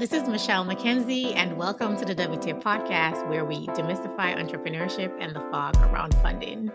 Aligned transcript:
This 0.00 0.14
is 0.14 0.26
Michelle 0.26 0.64
McKenzie, 0.64 1.36
and 1.36 1.58
welcome 1.58 1.94
to 1.98 2.06
the 2.06 2.14
WTF 2.14 2.62
podcast, 2.62 3.28
where 3.28 3.44
we 3.44 3.66
demystify 3.66 4.34
entrepreneurship 4.34 5.14
and 5.20 5.36
the 5.36 5.40
fog 5.50 5.76
around 5.76 6.14
funding. 6.22 6.72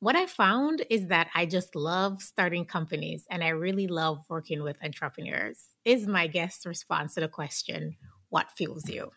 What 0.00 0.16
I 0.16 0.26
found 0.26 0.84
is 0.90 1.06
that 1.06 1.30
I 1.32 1.46
just 1.46 1.76
love 1.76 2.20
starting 2.20 2.64
companies 2.64 3.24
and 3.30 3.44
I 3.44 3.50
really 3.50 3.86
love 3.86 4.24
working 4.28 4.64
with 4.64 4.82
entrepreneurs. 4.82 5.60
Is 5.84 6.08
my 6.08 6.26
guest's 6.26 6.66
response 6.66 7.14
to 7.14 7.20
the 7.20 7.28
question, 7.28 7.94
What 8.30 8.50
fuels 8.50 8.88
you? 8.88 9.12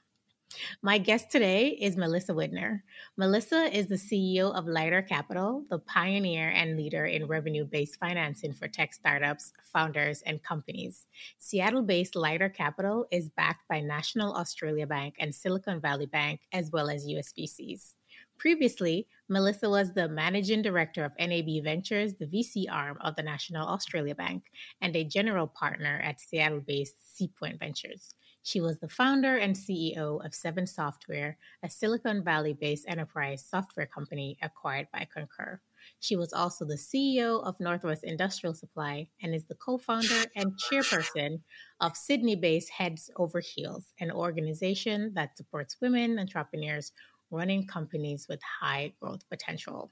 My 0.81 0.97
guest 0.97 1.31
today 1.31 1.69
is 1.69 1.97
Melissa 1.97 2.33
Widner. 2.33 2.81
Melissa 3.17 3.75
is 3.75 3.87
the 3.87 3.95
CEO 3.95 4.53
of 4.53 4.67
Lighter 4.67 5.01
Capital, 5.01 5.63
the 5.69 5.79
pioneer 5.79 6.49
and 6.49 6.77
leader 6.77 7.05
in 7.05 7.27
revenue 7.27 7.65
based 7.65 7.99
financing 7.99 8.53
for 8.53 8.67
tech 8.67 8.93
startups, 8.93 9.53
founders, 9.71 10.21
and 10.25 10.43
companies. 10.43 11.05
Seattle 11.39 11.81
based 11.81 12.15
Lighter 12.15 12.49
Capital 12.49 13.05
is 13.11 13.29
backed 13.29 13.67
by 13.69 13.79
National 13.79 14.33
Australia 14.33 14.87
Bank 14.87 15.15
and 15.19 15.33
Silicon 15.33 15.79
Valley 15.79 16.07
Bank, 16.07 16.41
as 16.51 16.71
well 16.71 16.89
as 16.89 17.07
USVCs. 17.07 17.93
Previously, 18.37 19.07
Melissa 19.29 19.69
was 19.69 19.93
the 19.93 20.09
managing 20.09 20.61
director 20.61 21.05
of 21.05 21.13
NAB 21.17 21.63
Ventures, 21.63 22.15
the 22.15 22.25
VC 22.25 22.65
arm 22.69 22.97
of 23.01 23.15
the 23.15 23.23
National 23.23 23.67
Australia 23.67 24.15
Bank, 24.15 24.43
and 24.81 24.95
a 24.95 25.03
general 25.03 25.47
partner 25.47 26.01
at 26.03 26.19
Seattle 26.19 26.59
based 26.59 26.95
Seapoint 27.15 27.59
Ventures. 27.59 28.15
She 28.45 28.59
was 28.59 28.77
the 28.79 28.89
founder 28.89 29.37
and 29.37 29.55
CEO 29.55 30.23
of 30.23 30.35
Seven 30.35 30.67
Software, 30.67 31.37
a 31.63 31.69
Silicon 31.69 32.25
Valley 32.25 32.51
based 32.51 32.85
enterprise 32.89 33.45
software 33.49 33.85
company 33.85 34.37
acquired 34.41 34.87
by 34.91 35.07
Concur. 35.13 35.61
She 36.01 36.17
was 36.17 36.33
also 36.33 36.65
the 36.65 36.75
CEO 36.75 37.41
of 37.41 37.59
Northwest 37.61 38.03
Industrial 38.03 38.53
Supply 38.53 39.07
and 39.21 39.33
is 39.33 39.45
the 39.45 39.55
co 39.55 39.77
founder 39.77 40.25
and 40.35 40.51
chairperson 40.59 41.39
of 41.79 41.95
Sydney 41.95 42.35
based 42.35 42.69
Heads 42.69 43.09
Over 43.15 43.39
Heels, 43.39 43.93
an 44.01 44.11
organization 44.11 45.13
that 45.15 45.37
supports 45.37 45.77
women 45.81 46.19
entrepreneurs 46.19 46.91
running 47.31 47.65
companies 47.65 48.27
with 48.27 48.41
high 48.61 48.93
growth 49.01 49.27
potential. 49.29 49.89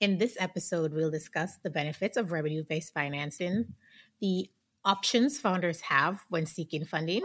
In 0.00 0.16
this 0.16 0.38
episode, 0.40 0.94
we'll 0.94 1.10
discuss 1.10 1.58
the 1.62 1.70
benefits 1.70 2.16
of 2.16 2.32
revenue 2.32 2.64
based 2.66 2.94
financing, 2.94 3.66
the 4.22 4.50
options 4.86 5.38
founders 5.38 5.80
have 5.82 6.20
when 6.30 6.46
seeking 6.46 6.84
funding 6.84 7.22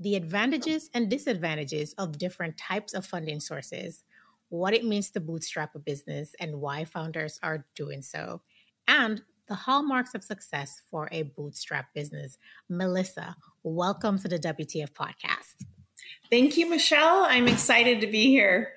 the 0.00 0.16
advantages 0.16 0.88
and 0.94 1.10
disadvantages 1.10 1.92
of 1.98 2.16
different 2.16 2.56
types 2.56 2.94
of 2.94 3.04
funding 3.04 3.38
sources, 3.38 4.02
what 4.48 4.72
it 4.72 4.84
means 4.84 5.10
to 5.10 5.20
bootstrap 5.20 5.74
a 5.74 5.78
business, 5.78 6.34
and 6.40 6.60
why 6.60 6.84
founders 6.86 7.38
are 7.42 7.66
doing 7.76 8.00
so, 8.00 8.40
and 8.88 9.22
the 9.46 9.54
hallmarks 9.54 10.14
of 10.14 10.24
success 10.24 10.80
for 10.90 11.08
a 11.12 11.22
bootstrap 11.22 11.92
business. 11.92 12.38
Melissa, 12.68 13.36
welcome 13.62 14.18
to 14.18 14.28
the 14.28 14.38
WTF 14.38 14.92
podcast. 14.92 15.66
Thank 16.30 16.56
you, 16.56 16.70
Michelle. 16.70 17.26
I'm 17.28 17.46
excited 17.46 18.00
to 18.00 18.06
be 18.06 18.28
here. 18.28 18.72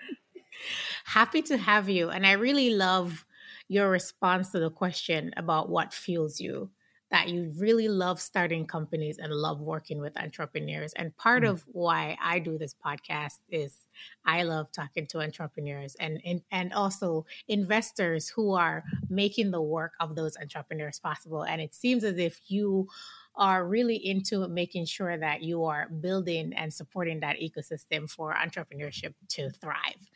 Happy 1.05 1.41
to 1.43 1.57
have 1.57 1.89
you. 1.89 2.09
And 2.09 2.25
I 2.25 2.33
really 2.33 2.71
love 2.71 3.25
your 3.69 3.89
response 3.89 4.51
to 4.51 4.59
the 4.59 4.69
question 4.69 5.31
about 5.37 5.69
what 5.69 5.93
fuels 5.93 6.39
you 6.39 6.69
that 7.13 7.29
you 7.29 7.53
really 7.59 7.87
love 7.87 8.19
starting 8.19 8.65
companies 8.65 9.19
and 9.19 9.31
love 9.31 9.61
working 9.61 10.01
with 10.01 10.19
entrepreneurs. 10.19 10.93
And 10.93 11.15
part 11.15 11.43
mm. 11.43 11.49
of 11.51 11.63
why 11.67 12.17
I 12.19 12.39
do 12.39 12.57
this 12.57 12.75
podcast 12.83 13.37
is 13.49 13.85
I 14.25 14.41
love 14.41 14.71
talking 14.71 15.05
to 15.11 15.21
entrepreneurs 15.21 15.95
and, 15.99 16.19
and 16.25 16.41
and 16.51 16.73
also 16.73 17.27
investors 17.47 18.29
who 18.29 18.53
are 18.53 18.83
making 19.09 19.51
the 19.51 19.61
work 19.61 19.91
of 19.99 20.15
those 20.15 20.35
entrepreneurs 20.41 20.99
possible. 20.99 21.43
And 21.43 21.61
it 21.61 21.75
seems 21.75 22.03
as 22.03 22.17
if 22.17 22.41
you 22.47 22.87
are 23.35 23.63
really 23.67 23.95
into 23.95 24.47
making 24.47 24.85
sure 24.85 25.15
that 25.15 25.43
you 25.43 25.65
are 25.65 25.89
building 25.89 26.51
and 26.53 26.73
supporting 26.73 27.19
that 27.19 27.37
ecosystem 27.37 28.09
for 28.09 28.33
entrepreneurship 28.33 29.13
to 29.27 29.51
thrive. 29.51 30.09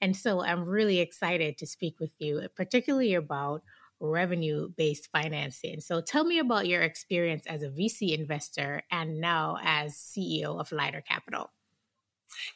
And 0.00 0.16
so 0.16 0.42
I'm 0.42 0.64
really 0.64 0.98
excited 0.98 1.58
to 1.58 1.66
speak 1.66 2.00
with 2.00 2.12
you, 2.18 2.48
particularly 2.56 3.14
about 3.14 3.62
revenue 4.00 4.68
based 4.76 5.08
financing. 5.12 5.80
So 5.80 6.00
tell 6.00 6.24
me 6.24 6.38
about 6.38 6.66
your 6.66 6.82
experience 6.82 7.44
as 7.46 7.62
a 7.62 7.68
VC 7.68 8.18
investor 8.18 8.82
and 8.90 9.20
now 9.20 9.58
as 9.62 9.94
CEO 9.94 10.58
of 10.58 10.72
Lighter 10.72 11.02
Capital. 11.06 11.50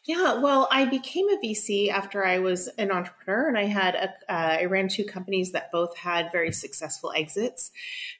Yeah, 0.04 0.34
well, 0.34 0.68
I 0.70 0.84
became 0.84 1.28
a 1.30 1.38
VC 1.38 1.88
after 1.88 2.24
I 2.24 2.38
was 2.38 2.68
an 2.78 2.90
entrepreneur, 2.90 3.48
and 3.48 3.58
I 3.58 3.64
had 3.64 3.94
a, 3.94 4.08
uh, 4.32 4.58
I 4.60 4.64
ran 4.66 4.88
two 4.88 5.04
companies 5.04 5.52
that 5.52 5.72
both 5.72 5.96
had 5.96 6.30
very 6.32 6.52
successful 6.52 7.12
exits. 7.14 7.70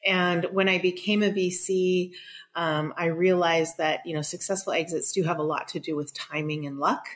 And 0.04 0.46
when 0.46 0.68
I 0.68 0.78
became 0.78 1.22
a 1.22 1.30
VC, 1.30 2.12
um, 2.56 2.92
I 2.96 3.06
realized 3.06 3.78
that 3.78 4.00
you 4.04 4.14
know 4.14 4.22
successful 4.22 4.72
exits 4.72 5.12
do 5.12 5.22
have 5.22 5.38
a 5.38 5.44
lot 5.44 5.68
to 5.68 5.80
do 5.80 5.96
with 5.96 6.14
timing 6.14 6.66
and 6.66 6.78
luck, 6.78 7.06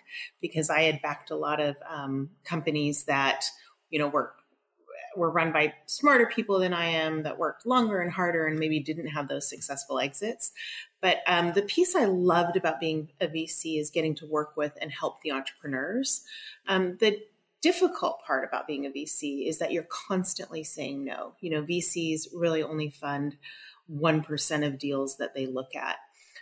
because 0.41 0.71
I 0.71 0.83
had 0.83 1.03
backed 1.03 1.31
a 1.31 1.37
lot 1.37 1.61
of 1.61 1.77
um, 1.89 2.31
companies 2.45 3.05
that 3.05 3.45
you 3.91 3.99
know 3.99 4.09
were 4.09 4.35
were 5.19 5.31
run 5.31 5.53
by 5.53 5.75
smarter 5.87 6.27
people 6.27 6.59
than 6.59 6.73
I 6.73 6.87
am 6.87 7.23
that 7.25 7.39
worked 7.39 7.67
longer 7.67 8.01
and 8.01 8.11
harder 8.11 8.47
and 8.47 8.59
maybe 8.59 8.81
didn't 8.81 9.09
have 9.09 9.29
those 9.29 9.49
successful 9.49 9.99
exits. 9.99 10.53
But 11.01 11.19
um, 11.27 11.53
the 11.53 11.63
piece 11.63 11.95
I 11.95 12.07
loved 12.07 12.57
about 12.57 12.81
being 12.81 13.11
a 13.21 13.27
VC 13.27 13.79
is 13.79 13.91
getting 13.91 14.15
to 14.17 14.27
work 14.27 14.57
with 14.57 14.77
and 14.81 14.91
help 14.91 15.21
the 15.21 15.33
entrepreneurs. 15.33 16.23
Um, 16.67 16.97
the 16.99 17.21
difficult 17.61 18.23
part 18.25 18.47
about 18.49 18.67
being 18.67 18.87
a 18.87 18.91
VC 18.91 19.49
is 19.49 19.59
that 19.59 19.73
you're 19.73 19.87
constantly 19.89 20.63
saying 20.65 21.05
no. 21.05 21.35
You 21.41 21.51
know, 21.51 21.63
VCs 21.63 22.29
really 22.33 22.63
only 22.63 22.91
fund 22.91 23.37
1% 23.93 24.67
of 24.67 24.79
deals 24.79 25.17
that 25.17 25.35
they 25.35 25.47
look 25.47 25.75
at. 25.75 25.97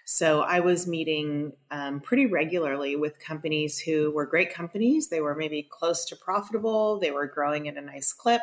So 0.08 0.42
I 0.42 0.60
was 0.60 0.86
meeting 0.86 1.52
um, 1.72 1.98
pretty 1.98 2.26
regularly 2.26 2.94
with 2.94 3.18
companies 3.18 3.80
who 3.80 4.12
were 4.12 4.24
great 4.24 4.54
companies. 4.54 5.08
They 5.08 5.20
were 5.20 5.34
maybe 5.34 5.64
close 5.68 6.04
to 6.04 6.14
profitable. 6.16 7.00
They 7.00 7.10
were 7.10 7.26
growing 7.26 7.66
at 7.66 7.76
a 7.76 7.80
nice 7.80 8.12
clip, 8.12 8.40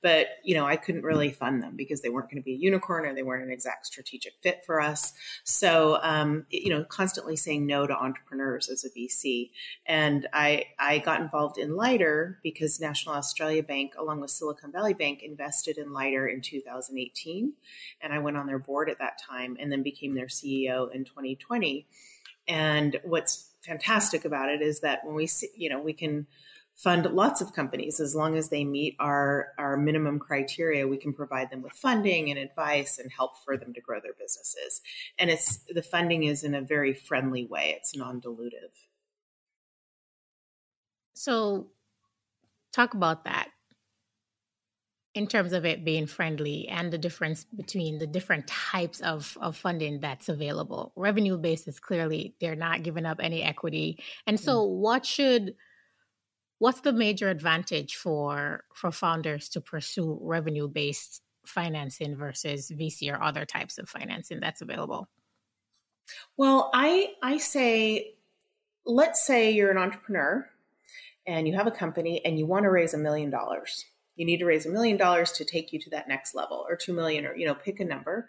but 0.00 0.28
you 0.42 0.54
know 0.54 0.64
I 0.64 0.76
couldn't 0.76 1.02
really 1.02 1.30
fund 1.30 1.62
them 1.62 1.76
because 1.76 2.00
they 2.00 2.08
weren't 2.08 2.30
going 2.30 2.40
to 2.40 2.44
be 2.44 2.54
a 2.54 2.58
unicorn 2.58 3.04
or 3.04 3.14
they 3.14 3.22
weren't 3.22 3.44
an 3.44 3.50
exact 3.50 3.84
strategic 3.84 4.36
fit 4.40 4.64
for 4.64 4.80
us. 4.80 5.12
So 5.44 5.98
um, 6.02 6.46
you 6.48 6.70
know, 6.70 6.82
constantly 6.84 7.36
saying 7.36 7.66
no 7.66 7.86
to 7.86 7.94
entrepreneurs 7.94 8.70
as 8.70 8.86
a 8.86 8.88
VC, 8.88 9.50
and 9.84 10.26
I 10.32 10.64
I 10.78 11.00
got 11.00 11.20
involved 11.20 11.58
in 11.58 11.76
Lighter 11.76 12.38
because 12.42 12.80
National 12.80 13.16
Australia 13.16 13.62
Bank, 13.62 13.92
along 13.98 14.22
with 14.22 14.30
Silicon 14.30 14.72
Valley 14.72 14.94
Bank, 14.94 15.22
invested 15.22 15.76
in 15.76 15.92
Lighter 15.92 16.26
in 16.26 16.40
2018, 16.40 17.52
and 18.00 18.14
I 18.14 18.18
went 18.18 18.38
on 18.38 18.46
their 18.46 18.58
board 18.58 18.88
at 18.88 18.98
that 19.00 19.20
time 19.20 19.58
and 19.60 19.70
then 19.70 19.82
became 19.82 20.14
their 20.14 20.28
CEO 20.28 20.85
in 20.88 21.04
2020. 21.04 21.86
And 22.48 22.98
what's 23.04 23.50
fantastic 23.64 24.24
about 24.24 24.48
it 24.48 24.62
is 24.62 24.80
that 24.80 25.04
when 25.04 25.14
we 25.14 25.26
see, 25.26 25.48
you 25.56 25.68
know, 25.68 25.80
we 25.80 25.92
can 25.92 26.26
fund 26.76 27.06
lots 27.06 27.40
of 27.40 27.54
companies 27.54 28.00
as 28.00 28.14
long 28.14 28.36
as 28.36 28.50
they 28.50 28.62
meet 28.62 28.94
our 29.00 29.48
our 29.56 29.78
minimum 29.78 30.18
criteria 30.18 30.86
we 30.86 30.98
can 30.98 31.14
provide 31.14 31.50
them 31.50 31.62
with 31.62 31.72
funding 31.72 32.28
and 32.30 32.38
advice 32.38 32.98
and 32.98 33.10
help 33.10 33.42
for 33.42 33.56
them 33.56 33.72
to 33.72 33.80
grow 33.80 33.98
their 33.98 34.12
businesses. 34.12 34.82
And 35.18 35.30
it's 35.30 35.60
the 35.70 35.82
funding 35.82 36.24
is 36.24 36.44
in 36.44 36.54
a 36.54 36.60
very 36.60 36.92
friendly 36.92 37.46
way. 37.46 37.74
It's 37.76 37.96
non-dilutive. 37.96 38.74
So 41.14 41.68
talk 42.72 42.92
about 42.92 43.24
that 43.24 43.48
in 45.16 45.26
terms 45.26 45.54
of 45.54 45.64
it 45.64 45.82
being 45.82 46.06
friendly 46.06 46.68
and 46.68 46.92
the 46.92 46.98
difference 46.98 47.44
between 47.44 47.98
the 47.98 48.06
different 48.06 48.46
types 48.46 49.00
of, 49.00 49.36
of 49.40 49.56
funding 49.56 49.98
that's 49.98 50.28
available. 50.28 50.92
Revenue 50.94 51.38
based 51.38 51.66
is 51.66 51.80
clearly 51.80 52.34
they're 52.38 52.54
not 52.54 52.82
giving 52.82 53.06
up 53.06 53.18
any 53.20 53.42
equity. 53.42 53.98
And 54.26 54.38
so 54.38 54.60
mm. 54.60 54.68
what 54.68 55.06
should 55.06 55.54
what's 56.58 56.80
the 56.80 56.92
major 56.92 57.30
advantage 57.30 57.96
for 57.96 58.64
for 58.74 58.92
founders 58.92 59.48
to 59.50 59.60
pursue 59.62 60.18
revenue 60.20 60.68
based 60.68 61.22
financing 61.46 62.14
versus 62.16 62.70
VC 62.70 63.10
or 63.10 63.22
other 63.22 63.46
types 63.46 63.78
of 63.78 63.88
financing 63.88 64.38
that's 64.40 64.60
available? 64.60 65.08
Well, 66.36 66.70
I 66.74 67.14
I 67.22 67.38
say 67.38 68.16
let's 68.84 69.26
say 69.26 69.50
you're 69.50 69.70
an 69.70 69.78
entrepreneur 69.78 70.46
and 71.26 71.48
you 71.48 71.56
have 71.56 71.66
a 71.66 71.72
company 71.72 72.22
and 72.22 72.38
you 72.38 72.44
want 72.44 72.64
to 72.64 72.70
raise 72.70 72.92
a 72.92 72.98
million 72.98 73.30
dollars 73.30 73.86
you 74.16 74.24
need 74.24 74.38
to 74.38 74.46
raise 74.46 74.66
a 74.66 74.70
million 74.70 74.96
dollars 74.96 75.32
to 75.32 75.44
take 75.44 75.72
you 75.72 75.78
to 75.80 75.90
that 75.90 76.08
next 76.08 76.34
level 76.34 76.64
or 76.68 76.76
2 76.76 76.92
million 76.92 77.26
or 77.26 77.36
you 77.36 77.46
know 77.46 77.54
pick 77.54 77.80
a 77.80 77.84
number. 77.84 78.28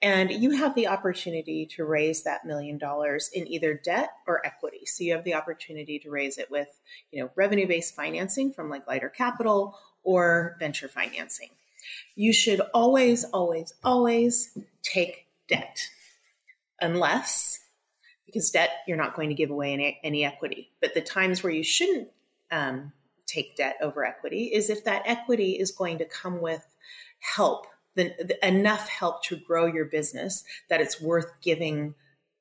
And 0.00 0.30
you 0.30 0.52
have 0.52 0.76
the 0.76 0.86
opportunity 0.86 1.66
to 1.74 1.84
raise 1.84 2.22
that 2.22 2.44
million 2.44 2.78
dollars 2.78 3.30
in 3.34 3.48
either 3.48 3.74
debt 3.74 4.10
or 4.28 4.46
equity. 4.46 4.86
So 4.86 5.02
you 5.02 5.12
have 5.12 5.24
the 5.24 5.34
opportunity 5.34 5.98
to 5.98 6.10
raise 6.10 6.38
it 6.38 6.50
with 6.50 6.68
you 7.10 7.22
know 7.22 7.30
revenue 7.34 7.66
based 7.66 7.94
financing 7.94 8.52
from 8.52 8.70
like 8.70 8.86
lighter 8.86 9.08
capital 9.08 9.76
or 10.04 10.56
venture 10.58 10.88
financing. 10.88 11.50
You 12.14 12.32
should 12.32 12.60
always 12.72 13.24
always 13.24 13.74
always 13.82 14.56
take 14.82 15.26
debt. 15.48 15.88
Unless 16.80 17.58
because 18.24 18.50
debt 18.50 18.70
you're 18.86 18.96
not 18.96 19.16
going 19.16 19.30
to 19.30 19.34
give 19.34 19.50
away 19.50 19.72
any, 19.72 19.98
any 20.04 20.24
equity. 20.24 20.70
But 20.80 20.94
the 20.94 21.00
times 21.00 21.42
where 21.42 21.52
you 21.52 21.64
shouldn't 21.64 22.08
um, 22.52 22.92
take 23.28 23.56
debt 23.56 23.76
over 23.80 24.04
equity 24.04 24.50
is 24.52 24.70
if 24.70 24.84
that 24.84 25.02
equity 25.06 25.52
is 25.52 25.70
going 25.70 25.98
to 25.98 26.04
come 26.04 26.40
with 26.40 26.66
help, 27.20 27.66
the, 27.94 28.12
the, 28.18 28.46
enough 28.46 28.88
help 28.88 29.22
to 29.24 29.36
grow 29.36 29.66
your 29.66 29.84
business 29.84 30.44
that 30.68 30.80
it's 30.80 31.00
worth 31.00 31.30
giving 31.40 31.94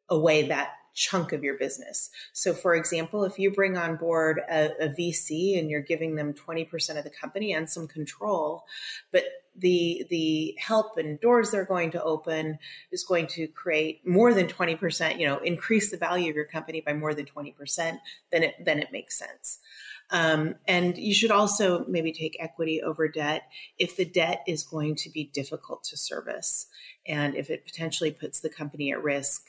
away 0.10 0.48
that 0.48 0.72
chunk 0.98 1.32
of 1.32 1.44
your 1.44 1.58
business. 1.60 2.10
So, 2.34 2.54
for 2.54 2.74
example, 2.74 3.24
if 3.24 3.38
you 3.38 3.52
bring 3.52 3.78
on 3.78 3.98
board 3.98 4.42
a, 4.50 4.72
a, 4.86 4.90
VC 4.90 5.58
and 5.60 5.70
you're 5.70 5.80
giving 5.80 6.16
them 6.16 6.34
20% 6.34 6.98
of 6.98 7.04
the 7.04 7.12
company 7.12 7.54
and 7.54 7.70
some 7.70 7.88
control, 7.88 8.64
but 9.12 9.24
the 9.56 10.06
the 10.10 10.56
help 10.60 10.98
and 10.98 11.20
doors 11.20 11.52
they're 11.52 11.66
going 11.66 11.92
to 11.92 12.04
open 12.04 12.60
is 12.92 13.04
going 13.04 13.28
to 13.28 13.48
create 13.48 14.06
more 14.08 14.34
than 14.34 14.48
20%, 14.48 15.20
you 15.20 15.28
know, 15.28 15.38
increase 15.40 15.92
the 15.92 15.98
value 15.98 16.30
of 16.30 16.36
your 16.36 16.46
company 16.46 16.82
by 16.82 16.94
more 16.94 17.14
than 17.14 17.26
20%, 17.26 18.00
then 18.32 18.44
it 18.44 18.56
then 18.64 18.80
it 18.80 18.92
makes 18.92 19.18
sense. 19.18 19.60
Um, 20.10 20.56
and 20.68 20.98
you 20.98 21.14
should 21.14 21.32
also 21.32 21.84
maybe 21.88 22.14
take 22.14 22.38
equity 22.40 22.82
over 22.82 23.10
debt 23.10 23.44
if 23.78 23.98
the 23.98 24.06
debt 24.06 24.42
is 24.48 24.64
going 24.64 24.96
to 24.96 25.10
be 25.10 25.26
difficult 25.34 25.84
to 25.86 25.98
service 25.98 26.68
and 27.06 27.36
if 27.36 27.50
it 27.50 27.66
potentially 27.66 28.12
puts 28.12 28.40
the 28.40 28.50
company 28.50 28.92
at 28.94 29.04
risk 29.04 29.44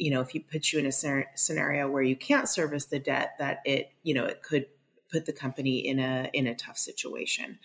you 0.00 0.10
know, 0.10 0.22
if 0.22 0.34
you 0.34 0.40
put 0.40 0.72
you 0.72 0.78
in 0.78 0.86
a 0.86 1.26
scenario 1.34 1.86
where 1.86 2.02
you 2.02 2.16
can't 2.16 2.48
service 2.48 2.86
the 2.86 2.98
debt, 2.98 3.34
that 3.38 3.60
it, 3.66 3.92
you 4.02 4.14
know, 4.14 4.24
it 4.24 4.42
could 4.42 4.64
put 5.12 5.26
the 5.26 5.32
company 5.32 5.86
in 5.86 5.98
a 5.98 6.30
in 6.32 6.46
a 6.46 6.54
tough 6.54 6.78
situation. 6.78 7.58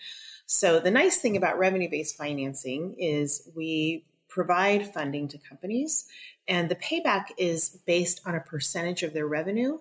So 0.44 0.78
the 0.78 0.90
nice 0.90 1.16
thing 1.16 1.36
about 1.36 1.58
revenue-based 1.58 2.16
financing 2.16 2.94
is 2.98 3.48
we 3.56 4.04
provide 4.36 4.92
funding 4.92 5.26
to 5.26 5.38
companies. 5.38 6.04
And 6.46 6.68
the 6.68 6.76
payback 6.76 7.28
is 7.38 7.78
based 7.86 8.20
on 8.26 8.34
a 8.34 8.40
percentage 8.40 9.02
of 9.02 9.14
their 9.14 9.26
revenue 9.26 9.78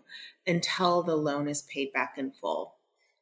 until 0.48 1.04
the 1.04 1.18
loan 1.18 1.50
is 1.50 1.63
paid 1.63 1.92
back 1.92 2.13
in 2.18 2.31
full. 2.31 2.75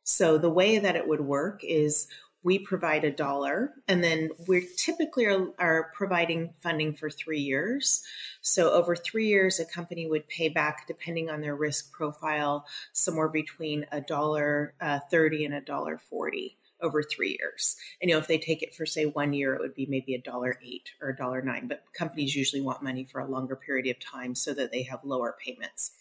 So 0.04 0.38
the 0.38 0.52
way 0.52 0.78
that 0.78 0.96
it 0.96 1.08
would 1.08 1.22
work 1.22 1.64
is 1.64 2.06
we 2.44 2.60
provide 2.60 3.04
a 3.04 3.10
dollar 3.10 3.74
and 3.88 4.04
then 4.04 4.30
we 4.48 4.68
typically 4.78 5.26
are, 5.26 5.48
are, 5.58 5.92
providing 5.96 6.54
funding 6.62 6.94
for 6.94 7.10
three 7.10 7.40
years. 7.40 8.04
So 8.42 8.72
over 8.72 8.96
three 8.96 9.26
years 9.26 9.60
a 9.60 9.66
company 9.66 10.06
would 10.06 10.28
pay 10.28 10.50
back 10.50 10.86
depending 10.86 11.32
on 11.32 11.42
their 11.42 11.56
risk 11.56 11.92
profile 11.92 12.68
somewhere 12.92 13.30
between 13.30 13.88
a 13.92 14.02
dollar 14.02 14.76
uh, 14.80 15.00
30 15.10 15.46
and 15.46 15.56
a 15.56 15.62
dollar 15.62 15.98
40 15.98 16.58
over 16.84 17.02
three 17.02 17.38
years 17.40 17.76
and 18.02 18.10
you 18.10 18.16
know 18.16 18.20
if 18.20 18.28
they 18.28 18.38
take 18.38 18.62
it 18.62 18.76
for 18.76 18.86
say 18.86 19.06
one 19.06 19.34
year 19.34 19.56
it 19.56 19.62
would 19.62 19.74
be 19.74 19.88
maybe 19.88 20.14
a 20.14 20.22
dollar 20.22 20.60
eight 20.64 20.92
or 21.02 21.10
a 21.10 21.16
dollar 21.16 21.42
nine 21.42 21.68
but 21.68 21.84
companies 21.94 22.36
usually 22.36 22.62
want 22.62 22.84
money 22.84 23.04
for 23.04 23.22
a 23.22 23.28
longer 23.28 23.56
period 23.56 23.88
of 23.88 24.00
time 24.00 24.36
so 24.36 24.54
that 24.54 24.72
they 24.72 24.84
have 24.84 25.00
lower 25.04 25.36
payments 25.44 25.92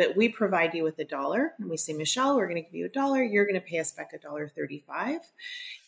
but 0.00 0.16
we 0.16 0.30
provide 0.30 0.72
you 0.72 0.82
with 0.82 0.98
a 0.98 1.04
dollar 1.04 1.52
and 1.58 1.68
we 1.68 1.76
say, 1.76 1.92
Michelle, 1.92 2.34
we're 2.34 2.48
going 2.48 2.62
to 2.62 2.62
give 2.62 2.74
you 2.74 2.86
a 2.86 2.88
dollar. 2.88 3.22
You're 3.22 3.44
going 3.44 3.60
to 3.60 3.66
pay 3.66 3.78
us 3.80 3.92
back 3.92 4.14
a 4.14 4.18
dollar 4.18 4.48
35 4.48 5.20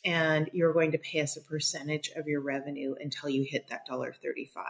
and 0.05 0.51
you're 0.53 0.75
going 0.75 0.93
to 0.93 0.99
pay 0.99 1.21
us 1.21 1.39
a 1.39 1.41
percentage 1.41 2.11
of 2.17 2.27
your 2.27 2.43
revenue 2.43 2.95
until 3.01 3.31
you 3.31 3.43
hit 3.43 3.69
that 3.69 3.87
dollar 3.87 4.15
35. 4.23 4.65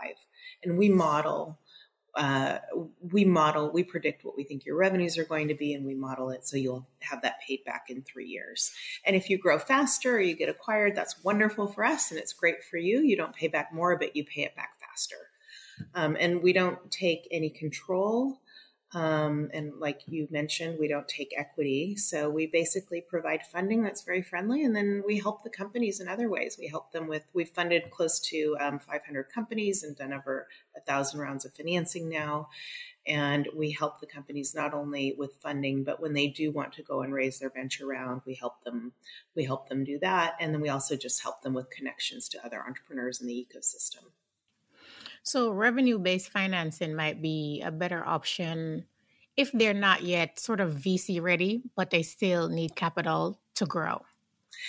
And 0.62 0.78
we 0.78 0.88
model 0.88 1.58
uh, 2.14 2.58
we 3.00 3.24
model, 3.24 3.70
we 3.72 3.82
predict 3.82 4.24
what 4.24 4.36
we 4.36 4.44
think 4.44 4.66
your 4.66 4.76
revenues 4.76 5.16
are 5.16 5.24
going 5.24 5.48
to 5.48 5.54
be, 5.54 5.72
and 5.72 5.86
we 5.86 5.94
model 5.94 6.30
it 6.30 6.46
so 6.46 6.56
you'll 6.56 6.86
have 7.00 7.22
that 7.22 7.40
paid 7.46 7.64
back 7.64 7.86
in 7.88 8.02
three 8.02 8.26
years. 8.26 8.70
And 9.04 9.16
if 9.16 9.30
you 9.30 9.38
grow 9.38 9.58
faster 9.58 10.16
or 10.16 10.20
you 10.20 10.34
get 10.34 10.48
acquired, 10.48 10.94
that's 10.94 11.22
wonderful 11.24 11.68
for 11.68 11.84
us 11.84 12.10
and 12.10 12.20
it's 12.20 12.32
great 12.32 12.62
for 12.64 12.76
you. 12.76 13.00
You 13.00 13.16
don't 13.16 13.34
pay 13.34 13.48
back 13.48 13.72
more, 13.72 13.98
but 13.98 14.14
you 14.14 14.24
pay 14.24 14.42
it 14.42 14.54
back 14.54 14.78
faster. 14.80 15.16
Um, 15.94 16.16
and 16.20 16.42
we 16.42 16.52
don't 16.52 16.90
take 16.90 17.26
any 17.30 17.50
control 17.50 18.40
um, 18.94 19.48
and 19.54 19.72
like 19.78 20.02
you 20.06 20.28
mentioned, 20.30 20.78
we 20.78 20.86
don't 20.86 21.08
take 21.08 21.32
equity. 21.36 21.96
So 21.96 22.28
we 22.28 22.46
basically 22.46 23.00
provide 23.00 23.42
funding 23.42 23.82
that's 23.82 24.02
very 24.02 24.20
friendly. 24.20 24.64
And 24.64 24.76
then 24.76 25.02
we 25.06 25.18
help 25.18 25.42
the 25.42 25.50
companies 25.50 25.98
in 25.98 26.08
other 26.08 26.28
ways. 26.28 26.56
We 26.58 26.68
help 26.68 26.92
them 26.92 27.08
with, 27.08 27.22
we've 27.32 27.48
funded 27.48 27.90
close 27.90 28.20
to 28.30 28.56
um, 28.60 28.78
500 28.78 29.30
companies 29.30 29.82
and 29.82 29.96
done 29.96 30.12
over 30.12 30.46
a 30.76 30.80
thousand 30.80 31.20
rounds 31.20 31.46
of 31.46 31.54
financing 31.54 32.10
now. 32.10 32.50
And 33.06 33.48
we 33.56 33.70
help 33.70 34.00
the 34.00 34.06
companies 34.06 34.54
not 34.54 34.74
only 34.74 35.14
with 35.16 35.40
funding, 35.40 35.84
but 35.84 36.00
when 36.00 36.12
they 36.12 36.28
do 36.28 36.52
want 36.52 36.74
to 36.74 36.82
go 36.82 37.00
and 37.00 37.14
raise 37.14 37.38
their 37.38 37.50
venture 37.50 37.86
round, 37.86 38.20
we 38.26 38.34
help 38.34 38.62
them, 38.62 38.92
we 39.34 39.44
help 39.44 39.68
them 39.68 39.84
do 39.84 39.98
that. 40.00 40.34
And 40.38 40.52
then 40.52 40.60
we 40.60 40.68
also 40.68 40.96
just 40.96 41.22
help 41.22 41.42
them 41.42 41.54
with 41.54 41.70
connections 41.70 42.28
to 42.28 42.44
other 42.44 42.62
entrepreneurs 42.64 43.20
in 43.20 43.26
the 43.26 43.46
ecosystem. 43.46 44.04
So, 45.22 45.50
revenue 45.50 45.98
based 45.98 46.30
financing 46.30 46.94
might 46.94 47.22
be 47.22 47.62
a 47.64 47.70
better 47.70 48.04
option 48.04 48.86
if 49.36 49.50
they're 49.52 49.74
not 49.74 50.02
yet 50.02 50.38
sort 50.38 50.60
of 50.60 50.74
VC 50.74 51.20
ready, 51.20 51.62
but 51.76 51.90
they 51.90 52.02
still 52.02 52.48
need 52.48 52.76
capital 52.76 53.40
to 53.54 53.66
grow. 53.66 54.02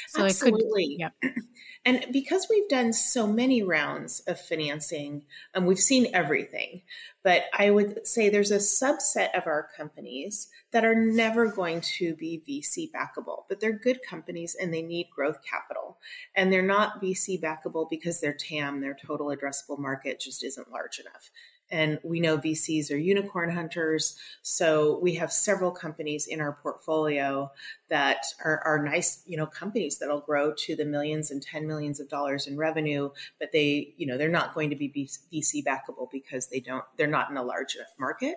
So 0.08 0.26
Absolutely. 0.26 0.98
Could, 1.00 1.12
yeah. 1.24 1.32
And 1.86 2.06
because 2.14 2.48
we've 2.50 2.70
done 2.70 2.94
so 2.94 3.28
many 3.28 3.62
rounds 3.62 4.22
of 4.22 4.40
financing, 4.40 5.24
and 5.54 5.64
um, 5.64 5.66
we've 5.66 5.80
seen 5.80 6.08
everything, 6.14 6.84
but 7.24 7.44
I 7.54 7.72
would 7.72 8.08
say 8.08 8.30
there's 8.30 8.52
a 8.52 8.58
subset 8.58 9.38
of 9.38 9.48
our 9.48 9.68
companies 9.76 10.48
that 10.72 10.86
are 10.86 10.96
never 10.96 11.52
going 11.52 11.82
to 11.98 12.16
be 12.16 12.42
VC 12.48 12.90
backable, 12.90 13.44
but 13.50 13.60
they're 13.60 13.78
good 13.78 14.00
companies 14.08 14.56
and 14.60 14.74
they 14.74 14.82
need 14.82 15.10
growth 15.14 15.40
capital. 15.44 15.98
And 16.36 16.54
they're 16.54 16.62
not 16.62 17.02
VC 17.02 17.42
backable 17.42 17.90
because 17.90 18.22
their 18.22 18.34
TAM, 18.34 18.80
their 18.80 18.96
total 18.96 19.28
addressable 19.28 19.78
market, 19.78 20.22
just 20.22 20.44
isn't 20.44 20.72
large 20.72 21.00
enough. 21.00 21.32
And 21.72 22.00
we 22.04 22.20
know 22.20 22.38
VCs 22.38 22.92
are 22.92 22.98
unicorn 22.98 23.50
hunters. 23.50 24.16
So 24.44 25.00
we 25.00 25.16
have 25.16 25.32
several 25.32 25.72
companies 25.72 26.28
in 26.28 26.40
our 26.40 26.54
portfolio 26.62 27.52
that 27.90 28.26
are, 28.44 28.62
are 28.66 28.84
nice, 28.84 29.24
you 29.26 29.38
know, 29.38 29.46
companies 29.46 30.00
that'll 30.00 30.22
grow 30.22 30.54
to 30.54 30.76
the 30.76 30.86
millions 30.86 31.32
and 31.32 31.42
10 31.42 31.68
millions 31.68 32.00
of 32.00 32.10
dollars 32.10 32.48
in 32.48 32.58
revenue, 32.58 33.10
but 33.40 33.52
they, 33.52 33.94
you 33.98 34.06
know, 34.06 34.18
they're 34.18 34.30
not 34.30 34.54
going 34.54 34.70
to 34.70 34.76
be 34.76 34.90
VC 34.90 35.64
backable 35.64 36.10
because 36.12 36.48
they 36.48 36.60
don't, 36.60 36.84
they're 36.98 37.08
not 37.08 37.30
in 37.30 37.38
a 37.38 37.44
large 37.44 37.76
enough 37.76 37.94
market. 38.00 38.36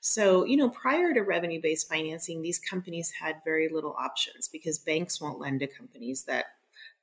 So, 0.00 0.44
you 0.44 0.56
know, 0.56 0.68
prior 0.68 1.12
to 1.14 1.20
revenue 1.20 1.60
based 1.62 1.88
financing, 1.88 2.42
these 2.42 2.58
companies 2.58 3.10
had 3.10 3.36
very 3.44 3.68
little 3.68 3.94
options 3.98 4.48
because 4.48 4.78
banks 4.78 5.20
won't 5.20 5.40
lend 5.40 5.60
to 5.60 5.66
companies 5.66 6.24
that 6.24 6.46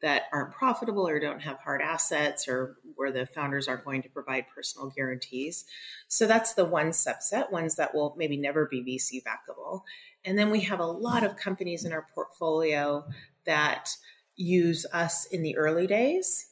that 0.01 0.24
aren't 0.31 0.51
profitable 0.51 1.07
or 1.07 1.19
don't 1.19 1.42
have 1.42 1.57
hard 1.59 1.81
assets 1.81 2.47
or 2.47 2.77
where 2.95 3.12
the 3.12 3.25
founders 3.25 3.68
aren't 3.68 3.86
going 3.86 4.01
to 4.01 4.09
provide 4.09 4.45
personal 4.53 4.89
guarantees. 4.89 5.65
So 6.07 6.27
that's 6.27 6.53
the 6.53 6.65
one 6.65 6.89
subset, 6.92 7.51
ones 7.51 7.75
that 7.75 7.95
will 7.95 8.13
maybe 8.18 8.38
never 8.38 8.65
be 8.65 8.81
VC 8.81 9.24
backable. 9.24 9.81
And 10.24 10.38
then 10.38 10.51
we 10.51 10.62
have 10.62 10.80
a 10.80 10.86
lot 10.86 11.24
of 11.24 11.38
companies 11.38 11.86
in 11.86 11.94
our 11.94 12.06
portfolio 12.13 13.06
that 13.45 13.89
use 14.36 14.86
us 14.92 15.25
in 15.27 15.44
the 15.44 15.56
early 15.56 15.88
days 15.88 16.47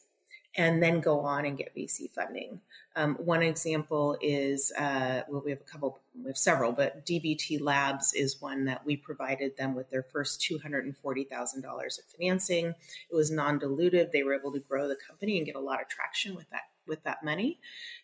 and 0.56 0.82
then 0.82 1.00
go 1.00 1.20
on 1.20 1.44
and 1.44 1.58
get 1.58 1.74
VC 1.74 2.10
funding. 2.10 2.60
Um, 2.96 3.16
one 3.16 3.42
example 3.42 4.16
is, 4.20 4.70
uh, 4.78 5.22
well, 5.28 5.42
we 5.44 5.50
have 5.50 5.60
a 5.60 5.64
couple, 5.64 6.00
we 6.16 6.28
have 6.28 6.38
several, 6.38 6.70
but 6.70 7.04
DBT 7.04 7.60
Labs 7.60 8.14
is 8.14 8.40
one 8.40 8.64
that 8.66 8.86
we 8.86 8.96
provided 8.96 9.56
them 9.56 9.74
with 9.74 9.90
their 9.90 10.04
first 10.04 10.40
$240,000 10.48 11.64
of 11.64 12.04
financing. 12.16 12.66
It 12.66 13.14
was 13.14 13.32
non-dilutive. 13.32 14.12
They 14.12 14.22
were 14.22 14.34
able 14.34 14.52
to 14.52 14.60
grow 14.60 14.86
the 14.86 14.96
company 14.96 15.38
and 15.38 15.46
get 15.46 15.56
a 15.56 15.60
lot 15.60 15.82
of 15.82 15.88
traction 15.88 16.36
with 16.36 16.48
that 16.50 16.62
with 16.86 17.02
that 17.04 17.24
money. 17.24 17.58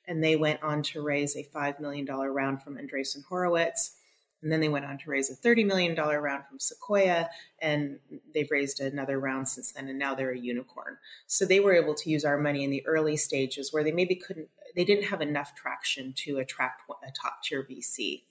And 0.09 0.25
they 0.25 0.37
went 0.37 0.63
on 0.63 0.83
to 0.85 1.03
raise 1.03 1.37
a 1.37 1.45
$5 1.55 1.81
million 1.81 2.07
round 2.07 2.63
from 2.63 2.79
Andreessen 2.79 3.23
Horowitz 3.29 4.00
and 4.43 4.51
then 4.51 4.61
they 4.61 4.69
went 4.69 4.85
on 4.85 4.99
to 4.99 5.11
raise 5.11 5.31
a 5.31 5.37
$30 5.37 5.67
million 5.67 5.95
round 5.95 6.45
from 6.49 6.59
Sequoia, 6.59 7.29
and 7.61 7.99
they've 8.35 8.51
raised 8.51 8.81
another 8.81 9.19
round 9.19 9.49
since 9.49 9.73
then, 9.73 9.89
and 9.89 9.99
now 9.99 10.15
they're 10.15 10.33
a 10.33 10.39
unicorn. 10.39 10.97
So 11.27 11.45
they 11.45 11.61
were 11.61 11.75
able 11.75 11.95
to 11.95 12.11
use 12.11 12.25
our 12.25 12.39
money 12.39 12.65
in 12.65 12.71
the 12.71 12.87
early 12.87 13.17
stages 13.17 13.73
where 13.73 13.85
they 13.85 13.93
maybe 13.93 14.15
couldn't, 14.15 14.49
they 14.75 14.85
didn't 14.85 15.05
have 15.05 15.21
enough 15.21 15.55
traction 15.55 16.15
to 16.25 16.39
attract 16.39 16.83
a 16.91 17.13
top 17.13 17.43
tier 17.43 17.67
VC. 17.71 18.23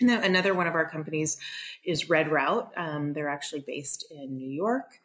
And 0.00 0.10
another 0.10 0.52
one 0.52 0.66
of 0.66 0.74
our 0.74 0.88
companies 0.88 1.38
is 1.84 2.10
Red 2.10 2.30
Route. 2.30 2.70
Um, 2.76 3.12
they're 3.12 3.28
actually 3.28 3.64
based 3.66 4.04
in 4.10 4.36
New 4.36 4.50
York. 4.50 5.00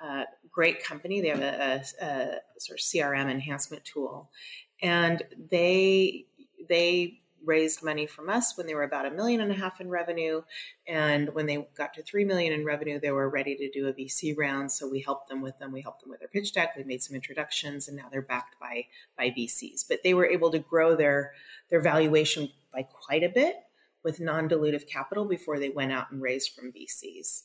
Uh, 0.00 0.24
great 0.50 0.84
company. 0.84 1.20
They 1.20 1.28
have 1.28 1.40
a, 1.40 1.82
a, 2.00 2.04
a 2.04 2.60
sort 2.60 2.78
of 2.78 2.84
CRM 2.84 3.30
enhancement 3.30 3.84
tool, 3.84 4.30
and 4.82 5.22
they 5.50 6.26
they 6.68 7.20
raised 7.46 7.82
money 7.82 8.06
from 8.06 8.28
us 8.28 8.56
when 8.56 8.66
they 8.66 8.74
were 8.74 8.82
about 8.82 9.06
a 9.06 9.10
million 9.10 9.40
and 9.40 9.50
a 9.50 9.54
half 9.54 9.80
in 9.80 9.88
revenue. 9.88 10.42
And 10.86 11.32
when 11.34 11.46
they 11.46 11.66
got 11.76 11.94
to 11.94 12.02
three 12.02 12.24
million 12.24 12.52
in 12.52 12.64
revenue, 12.64 13.00
they 13.00 13.12
were 13.12 13.28
ready 13.28 13.56
to 13.56 13.70
do 13.70 13.86
a 13.86 13.92
VC 13.92 14.36
round. 14.36 14.70
So 14.72 14.88
we 14.88 15.00
helped 15.00 15.28
them 15.28 15.40
with 15.40 15.58
them. 15.58 15.72
We 15.72 15.80
helped 15.80 16.02
them 16.02 16.10
with 16.10 16.20
their 16.20 16.28
pitch 16.28 16.52
deck. 16.52 16.74
We 16.76 16.84
made 16.84 17.02
some 17.02 17.14
introductions, 17.14 17.88
and 17.88 17.96
now 17.96 18.08
they're 18.10 18.22
backed 18.22 18.58
by 18.60 18.86
by 19.16 19.30
VCs. 19.30 19.84
But 19.88 20.02
they 20.02 20.14
were 20.14 20.26
able 20.26 20.50
to 20.50 20.58
grow 20.58 20.96
their 20.96 21.32
their 21.70 21.80
valuation 21.80 22.50
by 22.72 22.82
quite 22.82 23.22
a 23.22 23.28
bit 23.28 23.56
with 24.02 24.20
non-dilutive 24.20 24.86
capital 24.86 25.24
before 25.24 25.58
they 25.58 25.70
went 25.70 25.92
out 25.92 26.10
and 26.12 26.22
raised 26.22 26.54
from 26.54 26.72
VCs. 26.72 27.42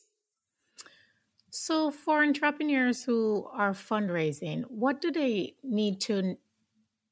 So, 1.54 1.90
for 1.90 2.22
entrepreneurs 2.22 3.04
who 3.04 3.46
are 3.52 3.72
fundraising, 3.72 4.62
what 4.68 5.02
do 5.02 5.10
they 5.10 5.56
need 5.62 6.00
to 6.02 6.38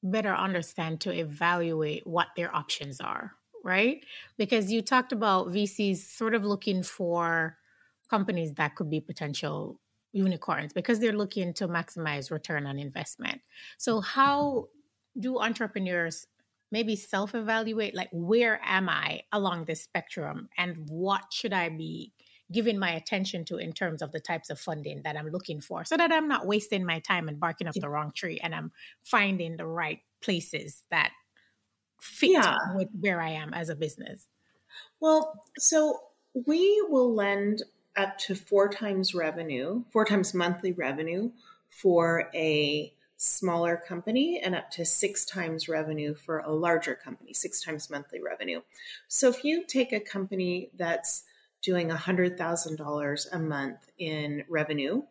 better 0.03 0.35
understand 0.35 1.01
to 1.03 1.13
evaluate 1.13 2.07
what 2.07 2.29
their 2.37 2.55
options 2.55 3.01
are, 3.01 3.33
right? 3.65 4.05
Because 4.39 4.73
you 4.73 4.83
talked 4.83 5.13
about 5.13 5.49
VCs 5.49 5.99
sort 5.99 6.35
of 6.35 6.45
looking 6.45 6.83
for 6.83 7.57
companies 8.09 8.55
that 8.55 8.75
could 8.75 8.91
be 8.91 9.01
potential 9.01 9.79
unicorns 10.13 10.73
because 10.73 10.99
they're 10.99 11.13
looking 11.13 11.53
to 11.55 11.69
maximize 11.69 12.31
return 12.31 12.67
on 12.67 12.79
investment. 12.79 13.41
So, 13.79 14.01
how 14.01 14.69
do 15.19 15.39
entrepreneurs 15.39 16.27
maybe 16.73 16.97
self 16.97 17.35
evaluate 17.35 17.95
like 17.95 18.09
where 18.13 18.61
am 18.65 18.89
I 18.89 19.23
along 19.33 19.65
this 19.65 19.83
spectrum 19.83 20.49
and 20.57 20.77
what 20.89 21.33
should 21.33 21.53
I 21.53 21.69
be 21.69 22.13
giving 22.53 22.79
my 22.79 22.91
attention 22.91 23.45
to 23.47 23.57
in 23.57 23.73
terms 23.73 24.03
of 24.03 24.13
the 24.13 24.21
types 24.21 24.51
of 24.51 24.59
funding 24.59 25.03
that 25.03 25.17
I'm 25.17 25.29
looking 25.29 25.61
for 25.61 25.85
so 25.85 25.97
that 25.97 26.13
I'm 26.13 26.29
not 26.29 26.47
wasting 26.47 26.85
my 26.85 26.99
time 27.01 27.29
and 27.29 27.39
barking 27.39 27.67
up 27.67 27.75
the 27.75 27.89
wrong 27.89 28.13
tree 28.15 28.41
and 28.43 28.55
I'm 28.55 28.73
finding 29.03 29.57
the 29.57 29.67
right 29.67 30.01
places 30.21 30.83
that 30.91 31.13
fit 32.01 32.31
yeah. 32.31 32.57
with 32.75 32.89
where 32.99 33.21
I 33.21 33.31
am 33.31 33.55
as 33.55 33.69
a 33.69 33.77
business. 33.77 34.27
Well, 35.01 35.45
so 35.59 36.01
we 36.47 36.85
will 36.89 37.15
lend 37.15 37.63
up 37.97 38.19
to 38.19 38.35
four 38.35 38.69
times 38.69 39.15
revenue, 39.15 39.85
four 39.91 40.05
times 40.05 40.35
monthly 40.35 40.73
revenue 40.73 41.31
for 41.69 42.31
a 42.35 42.93
smaller 43.17 43.77
company 43.77 44.41
and 44.43 44.55
up 44.55 44.71
to 44.71 44.85
six 44.85 45.27
times 45.27 45.69
revenue 45.69 46.15
for 46.15 46.39
a 46.39 46.51
larger 46.51 46.95
company, 46.95 47.35
six 47.35 47.63
times 47.63 47.91
monthly 47.91 48.21
revenue. 48.21 48.63
So 49.09 49.29
if 49.29 49.45
you 49.45 49.65
take 49.67 49.93
a 49.93 50.01
company 50.01 50.71
that's 50.77 51.25
doing 51.63 51.89
$100,000 51.89 53.27
a 53.33 53.39
month 53.39 53.91
in 53.99 54.45
revenue, 54.49 55.03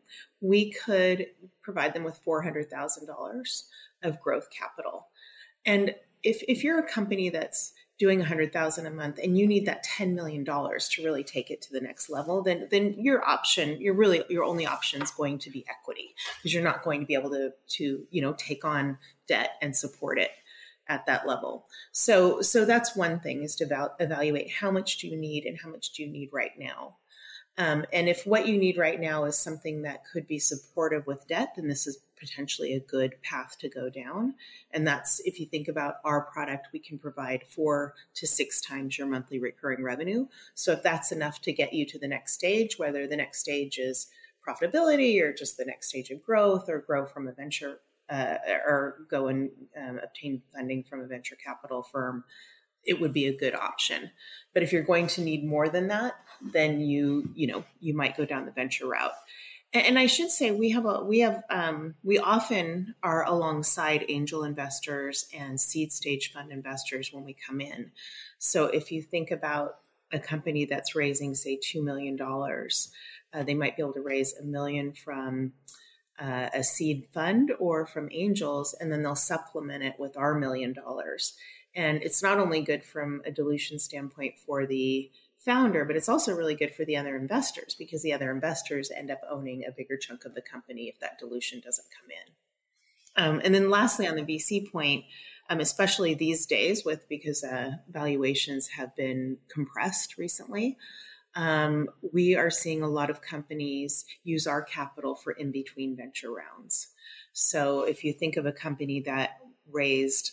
we 0.42 0.72
could 0.72 1.28
provide 1.62 1.94
them 1.94 2.04
with 2.04 2.24
$400,000 2.26 3.64
of 4.04 4.20
growth 4.20 4.48
capital. 4.50 5.08
And 5.66 5.94
if, 6.24 6.44
if 6.48 6.64
you're 6.64 6.80
a 6.80 6.90
company 6.90 7.30
that's 7.30 7.74
doing 8.00 8.20
100,000 8.20 8.86
a 8.86 8.90
month 8.90 9.20
and 9.22 9.38
you 9.38 9.46
need 9.46 9.66
that 9.66 9.84
10 9.84 10.16
million 10.16 10.44
dollars 10.44 10.88
to 10.88 11.04
really 11.04 11.24
take 11.24 11.52
it 11.52 11.62
to 11.62 11.74
the 11.74 11.82
next 11.82 12.10
level 12.10 12.42
then 12.42 12.68
then 12.72 12.96
your 12.98 13.28
option 13.28 13.80
your 13.80 13.94
really 13.94 14.24
your 14.30 14.46
only 14.46 14.66
option 14.66 15.02
is 15.02 15.12
going 15.12 15.38
to 15.38 15.50
be 15.50 15.66
equity 15.70 16.16
because 16.38 16.54
you're 16.54 16.64
not 16.64 16.82
going 16.82 17.02
to 17.02 17.06
be 17.06 17.14
able 17.14 17.30
to 17.30 17.52
to 17.68 18.08
you 18.10 18.22
know 18.22 18.34
take 18.38 18.64
on 18.64 18.98
debt 19.28 19.52
and 19.62 19.76
support 19.76 20.18
it 20.18 20.32
at 20.90 21.06
that 21.06 21.26
level 21.26 21.66
so 21.92 22.42
so 22.42 22.66
that's 22.66 22.96
one 22.96 23.20
thing 23.20 23.44
is 23.44 23.56
to 23.56 23.66
val- 23.66 23.96
evaluate 24.00 24.52
how 24.52 24.70
much 24.70 24.98
do 24.98 25.08
you 25.08 25.16
need 25.16 25.46
and 25.46 25.58
how 25.64 25.70
much 25.70 25.92
do 25.92 26.04
you 26.04 26.10
need 26.10 26.30
right 26.34 26.58
now 26.60 26.96
um, 27.60 27.86
and 27.92 28.08
if 28.08 28.26
what 28.26 28.48
you 28.48 28.58
need 28.58 28.78
right 28.78 29.00
now 29.00 29.26
is 29.26 29.38
something 29.38 29.82
that 29.82 30.06
could 30.06 30.26
be 30.28 30.40
supportive 30.40 31.06
with 31.06 31.28
debt, 31.28 31.50
then 31.58 31.68
this 31.68 31.88
is 31.88 32.00
potentially 32.18 32.74
a 32.74 32.80
good 32.80 33.22
path 33.22 33.58
to 33.60 33.68
go 33.68 33.90
down. 33.90 34.36
And 34.72 34.88
that's 34.88 35.20
if 35.26 35.42
you 35.42 35.46
think 35.46 35.68
about 35.68 35.96
our 36.06 36.22
product, 36.22 36.70
we 36.72 36.80
can 36.80 36.98
provide 36.98 37.44
four 37.50 37.96
to 38.16 38.26
six 38.26 38.62
times 38.62 38.98
your 38.98 39.08
monthly 39.08 39.40
recurring 39.40 39.84
revenue. 39.84 40.28
So 40.54 40.72
if 40.72 40.84
that's 40.84 41.12
enough 41.12 41.42
to 41.42 41.52
get 41.52 41.74
you 41.74 41.86
to 41.88 42.00
the 42.00 42.08
next 42.08 42.34
stage, 42.34 42.80
whether 42.80 43.06
the 43.08 43.18
next 43.18 43.42
stage 43.42 43.78
is 43.78 44.08
profitability 44.48 45.22
or 45.22 45.34
just 45.34 45.58
the 45.58 45.66
next 45.66 45.90
stage 45.90 46.12
of 46.12 46.24
growth 46.24 46.70
or 46.70 46.80
grow 46.80 47.06
from 47.06 47.28
a 47.28 47.34
venture 47.34 47.82
uh, 48.10 48.36
or 48.66 49.06
go 49.10 49.28
and 49.28 49.52
um, 49.78 50.00
obtain 50.04 50.42
funding 50.54 50.84
from 50.84 51.02
a 51.02 51.08
venture 51.08 51.36
capital 51.36 51.84
firm, 51.84 52.24
it 52.84 53.00
would 53.00 53.14
be 53.14 53.28
a 53.28 53.38
good 53.38 53.56
option. 53.56 54.10
But 54.54 54.64
if 54.64 54.72
you're 54.72 54.84
going 54.84 55.08
to 55.08 55.22
need 55.22 55.44
more 55.44 55.70
than 55.70 55.88
that, 55.90 56.16
then 56.54 56.80
you 56.80 57.30
you 57.36 57.48
know 57.48 57.64
you 57.80 57.94
might 57.94 58.18
go 58.18 58.26
down 58.26 58.46
the 58.46 58.52
venture 58.52 58.88
route. 58.88 59.12
And, 59.74 59.86
and 59.86 60.00
I 60.00 60.08
should 60.08 60.32
say 60.32 60.52
we 60.52 60.72
have 60.72 60.86
a 60.86 61.04
we 61.04 61.20
have 61.20 61.44
um, 61.50 61.96
we 62.04 62.18
often 62.18 62.96
are 63.04 63.26
alongside 63.26 64.06
angel 64.08 64.44
investors 64.44 65.28
and 65.34 65.60
seed 65.60 65.92
stage 65.92 66.32
fund 66.32 66.52
investors 66.52 67.12
when 67.14 67.24
we 67.24 67.36
come 67.48 67.62
in. 67.62 67.92
So 68.40 68.66
if 68.66 68.92
you 68.92 69.02
think 69.02 69.32
about 69.32 69.76
a 70.12 70.20
company 70.20 70.66
that's 70.66 70.96
raising 70.96 71.36
say 71.36 71.60
two 71.62 71.84
million 71.84 72.16
dollars, 72.16 72.90
uh, 73.34 73.44
they 73.44 73.54
might 73.54 73.76
be 73.76 73.84
able 73.84 73.94
to 73.94 74.02
raise 74.02 74.36
a 74.38 74.44
million 74.44 74.94
from 74.94 75.54
uh, 76.20 76.50
a 76.54 76.64
seed 76.64 77.08
fund 77.14 77.52
or 77.60 77.86
from 77.86 78.10
angels, 78.12 78.76
and 78.80 78.92
then 78.92 79.04
they'll 79.04 79.16
supplement 79.16 79.84
it 79.84 79.96
with 80.00 80.18
our 80.18 80.36
million 80.36 80.74
dollars. 80.74 81.34
And 81.76 82.02
it's 82.04 82.22
not 82.22 82.40
only 82.40 82.62
good 82.62 82.84
from 82.84 83.22
a 83.26 83.32
dilution 83.32 83.80
standpoint 83.80 84.38
for 84.38 84.66
the 84.66 85.12
founder, 85.38 85.86
but 85.86 85.96
it's 85.96 86.10
also 86.10 86.36
really 86.36 86.56
good 86.56 86.74
for 86.74 86.84
the 86.84 86.98
other 86.98 87.16
investors 87.16 87.76
because 87.78 88.02
the 88.02 88.14
other 88.14 88.32
investors 88.32 88.92
end 88.92 89.10
up 89.10 89.22
owning 89.30 89.64
a 89.64 89.72
bigger 89.72 89.96
chunk 89.96 90.26
of 90.26 90.36
the 90.36 90.42
company 90.42 90.90
if 90.90 91.00
that 91.00 91.18
dilution 91.18 91.62
doesn't 91.62 91.88
come 91.90 92.10
in. 92.12 92.34
Um, 93.24 93.42
and 93.44 93.56
then 93.56 93.70
lastly, 93.70 94.08
on 94.08 94.16
the 94.16 94.24
VC 94.24 94.70
point, 94.70 95.06
um, 95.50 95.60
especially 95.60 96.14
these 96.14 96.46
days 96.46 96.86
with 96.86 97.08
because 97.10 97.44
uh, 97.44 97.72
valuations 97.90 98.68
have 98.68 98.96
been 98.96 99.38
compressed 99.48 100.18
recently, 100.18 100.78
um, 101.36 101.90
we 102.14 102.36
are 102.36 102.50
seeing 102.50 102.82
a 102.82 102.88
lot 102.88 103.10
of 103.10 103.22
companies 103.22 104.06
use 104.24 104.48
our 104.48 104.62
capital 104.62 105.16
for 105.16 105.32
in 105.32 105.52
between 105.52 105.96
venture 105.96 106.32
rounds. 106.32 106.88
So 107.34 107.84
if 107.84 108.04
you 108.04 108.14
think 108.14 108.38
of 108.38 108.46
a 108.46 108.52
company 108.52 109.02
that 109.02 109.38
raised 109.72 110.32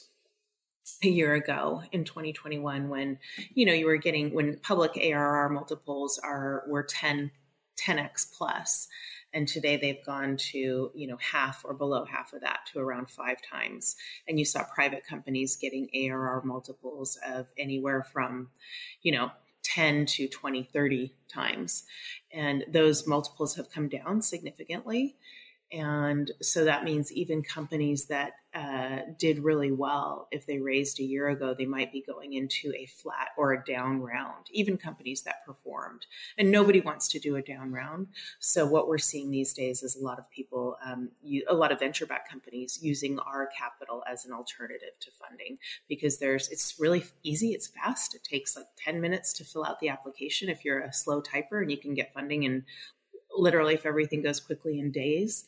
a 1.03 1.09
year 1.09 1.35
ago 1.35 1.83
in 1.93 2.05
2021 2.05 2.89
when 2.89 3.19
you 3.55 3.67
know 3.67 3.73
you 3.73 3.87
were 3.87 3.97
getting 3.97 4.33
when 4.33 4.57
public 4.59 4.97
ARR 4.97 5.49
multiples 5.49 6.19
are 6.23 6.63
were 6.69 6.85
10 6.85 7.31
10x 7.77 8.33
plus 8.37 8.87
and 9.35 9.49
today 9.49 9.77
they've 9.77 10.05
gone 10.07 10.37
to 10.37 10.91
you 10.95 11.07
know 11.07 11.19
half 11.19 11.65
or 11.65 11.75
below 11.75 12.05
half 12.05 12.33
of 12.33 12.41
that 12.41 12.61
to 12.73 12.79
around 12.79 13.11
five 13.11 13.37
times 13.43 13.97
and 14.29 14.39
you 14.39 14.45
saw 14.45 14.63
private 14.63 15.05
companies 15.05 15.57
getting 15.57 15.89
ARR 15.93 16.43
multiples 16.45 17.19
of 17.27 17.47
anywhere 17.59 18.05
from 18.13 18.49
you 19.03 19.13
know 19.13 19.31
10 19.67 20.07
to 20.07 20.29
20 20.29 20.69
30 20.73 21.15
times. 21.29 21.85
And 22.33 22.65
those 22.69 23.07
multiples 23.07 23.57
have 23.57 23.71
come 23.71 23.89
down 23.89 24.23
significantly 24.23 25.17
and 25.73 26.31
so 26.41 26.65
that 26.65 26.85
means 26.85 27.13
even 27.13 27.43
companies 27.43 28.07
that 28.07 28.35
uh, 28.57 29.01
did 29.19 29.41
really 29.41 29.71
well, 29.71 30.29
if 30.31 30.47
they 30.47 30.59
raised 30.59 30.99
a 30.99 31.05
year 31.05 31.29
ago, 31.29 31.53
they 31.53 31.67
might 31.67 31.93
be 31.93 32.01
going 32.01 32.33
into 32.33 32.73
a 32.75 32.87
flat 32.87 33.29
or 33.37 33.53
a 33.53 33.63
down 33.65 34.01
round, 34.01 34.47
even 34.51 34.79
companies 34.79 35.23
that 35.23 35.45
performed. 35.45 36.07
And 36.39 36.51
nobody 36.51 36.81
wants 36.81 37.09
to 37.09 37.19
do 37.19 37.37
a 37.37 37.43
down 37.43 37.73
round. 37.73 38.07
So 38.39 38.65
what 38.65 38.89
we're 38.89 38.97
seeing 38.97 39.31
these 39.31 39.53
days 39.53 39.83
is 39.83 39.97
a 39.97 40.03
lot 40.03 40.19
of 40.19 40.31
people, 40.31 40.79
um, 40.87 41.11
you, 41.23 41.45
a 41.49 41.55
lot 41.55 41.71
of 41.71 41.81
venture 41.81 42.07
backed 42.07 42.31
companies 42.31 42.79
using 42.81 43.19
our 43.19 43.49
capital 43.49 44.03
as 44.11 44.25
an 44.25 44.33
alternative 44.33 44.99
to 45.01 45.11
funding 45.11 45.59
because 45.87 46.19
there's, 46.19 46.49
it's 46.49 46.77
really 46.79 47.05
easy. 47.25 47.51
It's 47.51 47.67
fast. 47.67 48.15
It 48.15 48.25
takes 48.25 48.57
like 48.57 48.67
10 48.79 49.01
minutes 49.03 49.35
to 49.35 49.45
fill 49.45 49.67
out 49.67 49.81
the 49.81 49.91
application 49.91 50.49
if 50.49 50.65
you're 50.65 50.81
a 50.81 50.93
slow 50.95 51.21
typer 51.21 51.61
and 51.61 51.71
you 51.71 51.77
can 51.77 51.93
get 51.93 52.15
funding 52.15 52.45
in 52.45 52.65
literally 53.37 53.75
if 53.75 53.87
everything 53.87 54.23
goes 54.23 54.41
quickly 54.41 54.79
in 54.79 54.91
days. 54.91 55.45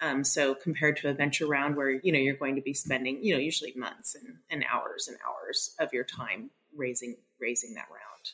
Um, 0.00 0.24
so 0.24 0.54
compared 0.54 0.96
to 0.98 1.08
a 1.08 1.14
venture 1.14 1.46
round 1.46 1.76
where 1.76 1.90
you 1.90 2.12
know 2.12 2.18
you're 2.18 2.34
going 2.34 2.56
to 2.56 2.62
be 2.62 2.74
spending 2.74 3.22
you 3.22 3.34
know 3.34 3.40
usually 3.40 3.72
months 3.76 4.14
and, 4.14 4.36
and 4.50 4.64
hours 4.70 5.08
and 5.08 5.16
hours 5.26 5.74
of 5.78 5.92
your 5.92 6.04
time 6.04 6.50
raising 6.74 7.16
raising 7.40 7.74
that 7.74 7.86
round. 7.90 8.30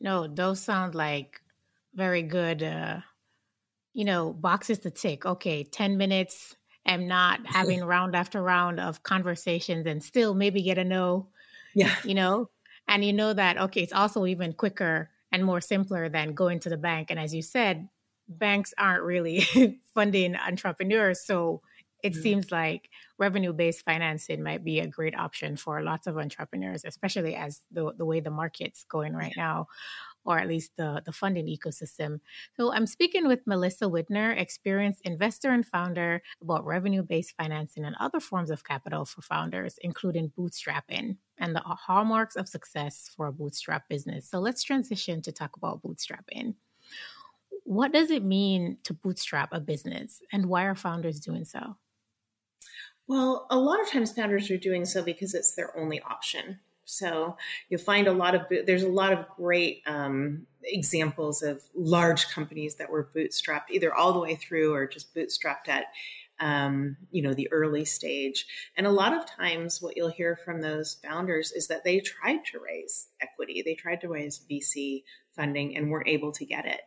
No, 0.00 0.26
those 0.26 0.60
sound 0.60 0.94
like 0.94 1.40
very 1.94 2.22
good. 2.22 2.62
Uh, 2.62 3.00
you 3.94 4.04
know, 4.04 4.32
boxes 4.32 4.78
to 4.80 4.90
tick. 4.90 5.26
Okay, 5.26 5.64
ten 5.64 5.96
minutes. 5.96 6.54
I'm 6.86 7.06
not 7.06 7.40
having 7.46 7.84
round 7.84 8.14
after 8.14 8.42
round 8.42 8.80
of 8.80 9.02
conversations 9.02 9.86
and 9.86 10.02
still 10.02 10.34
maybe 10.34 10.62
get 10.62 10.78
a 10.78 10.84
no. 10.84 11.28
Yeah. 11.74 11.94
You 12.04 12.14
know, 12.14 12.50
and 12.86 13.04
you 13.04 13.12
know 13.12 13.32
that 13.32 13.58
okay, 13.58 13.82
it's 13.82 13.92
also 13.92 14.24
even 14.26 14.52
quicker 14.52 15.10
and 15.38 15.46
more 15.46 15.60
simpler 15.60 16.08
than 16.08 16.34
going 16.34 16.60
to 16.60 16.68
the 16.68 16.76
bank. 16.76 17.10
And 17.10 17.18
as 17.18 17.34
you 17.34 17.42
said, 17.42 17.88
banks 18.28 18.74
aren't 18.76 19.04
really 19.04 19.46
funding 19.94 20.36
entrepreneurs. 20.36 21.24
So 21.24 21.62
it 22.02 22.12
mm-hmm. 22.12 22.22
seems 22.22 22.52
like 22.52 22.90
revenue 23.18 23.52
based 23.52 23.84
financing 23.84 24.42
might 24.42 24.64
be 24.64 24.80
a 24.80 24.86
great 24.86 25.16
option 25.16 25.56
for 25.56 25.82
lots 25.82 26.06
of 26.06 26.18
entrepreneurs, 26.18 26.84
especially 26.84 27.34
as 27.34 27.62
the, 27.72 27.92
the 27.96 28.04
way 28.04 28.20
the 28.20 28.30
market's 28.30 28.84
going 28.84 29.14
right 29.14 29.34
now, 29.36 29.66
or 30.24 30.38
at 30.38 30.48
least 30.48 30.72
the, 30.76 31.02
the 31.04 31.12
funding 31.12 31.46
ecosystem. 31.46 32.20
So 32.56 32.72
I'm 32.72 32.86
speaking 32.86 33.26
with 33.26 33.46
Melissa 33.46 33.86
Widner, 33.86 34.38
experienced 34.38 35.00
investor 35.04 35.50
and 35.50 35.66
founder, 35.66 36.22
about 36.42 36.64
revenue 36.64 37.02
based 37.02 37.34
financing 37.36 37.84
and 37.84 37.96
other 37.98 38.20
forms 38.20 38.50
of 38.50 38.64
capital 38.64 39.04
for 39.04 39.22
founders, 39.22 39.76
including 39.80 40.32
bootstrapping 40.38 41.16
and 41.40 41.54
the 41.54 41.60
hallmarks 41.60 42.36
of 42.36 42.48
success 42.48 43.10
for 43.16 43.26
a 43.26 43.32
bootstrap 43.32 43.88
business. 43.88 44.28
So 44.28 44.38
let's 44.38 44.62
transition 44.62 45.22
to 45.22 45.32
talk 45.32 45.56
about 45.56 45.82
bootstrapping. 45.82 46.54
What 47.64 47.92
does 47.92 48.10
it 48.10 48.24
mean 48.24 48.78
to 48.84 48.94
bootstrap 48.94 49.50
a 49.52 49.60
business 49.60 50.22
and 50.32 50.46
why 50.46 50.64
are 50.64 50.74
founders 50.74 51.20
doing 51.20 51.44
so? 51.44 51.76
Well, 53.06 53.46
a 53.50 53.58
lot 53.58 53.80
of 53.80 53.90
times 53.90 54.12
founders 54.12 54.50
are 54.50 54.58
doing 54.58 54.84
so 54.84 55.02
because 55.02 55.34
it's 55.34 55.54
their 55.54 55.76
only 55.76 56.00
option. 56.02 56.58
So 56.84 57.36
you'll 57.68 57.80
find 57.80 58.06
a 58.06 58.12
lot 58.12 58.34
of 58.34 58.42
there's 58.66 58.82
a 58.82 58.88
lot 58.88 59.12
of 59.12 59.28
great 59.36 59.82
um, 59.86 60.46
examples 60.62 61.42
of 61.42 61.62
large 61.74 62.28
companies 62.28 62.76
that 62.76 62.90
were 62.90 63.10
bootstrapped 63.14 63.70
either 63.70 63.94
all 63.94 64.12
the 64.12 64.18
way 64.18 64.36
through 64.36 64.72
or 64.72 64.86
just 64.86 65.14
bootstrapped 65.14 65.68
at 65.68 65.86
um, 66.40 66.96
you 67.10 67.22
know, 67.22 67.34
the 67.34 67.50
early 67.52 67.84
stage. 67.84 68.46
And 68.76 68.86
a 68.86 68.92
lot 68.92 69.12
of 69.12 69.26
times, 69.26 69.82
what 69.82 69.96
you'll 69.96 70.10
hear 70.10 70.36
from 70.36 70.60
those 70.60 70.98
founders 71.02 71.52
is 71.52 71.68
that 71.68 71.84
they 71.84 72.00
tried 72.00 72.44
to 72.46 72.60
raise 72.60 73.08
equity, 73.20 73.62
they 73.64 73.74
tried 73.74 74.00
to 74.02 74.08
raise 74.08 74.40
VC 74.50 75.04
funding 75.34 75.76
and 75.76 75.90
weren't 75.90 76.08
able 76.08 76.32
to 76.32 76.44
get 76.44 76.66
it. 76.66 76.80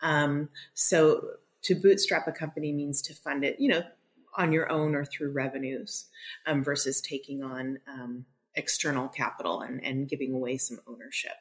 Um, 0.00 0.48
so, 0.74 1.26
to 1.62 1.74
bootstrap 1.74 2.26
a 2.26 2.32
company 2.32 2.72
means 2.72 3.02
to 3.02 3.14
fund 3.14 3.44
it, 3.44 3.60
you 3.60 3.68
know, 3.68 3.82
on 4.36 4.52
your 4.52 4.70
own 4.70 4.94
or 4.94 5.04
through 5.04 5.32
revenues 5.32 6.06
um, 6.46 6.64
versus 6.64 7.00
taking 7.00 7.42
on 7.42 7.78
um, 7.86 8.24
external 8.54 9.08
capital 9.08 9.60
and, 9.60 9.84
and 9.84 10.08
giving 10.08 10.32
away 10.34 10.56
some 10.56 10.80
ownership. 10.86 11.36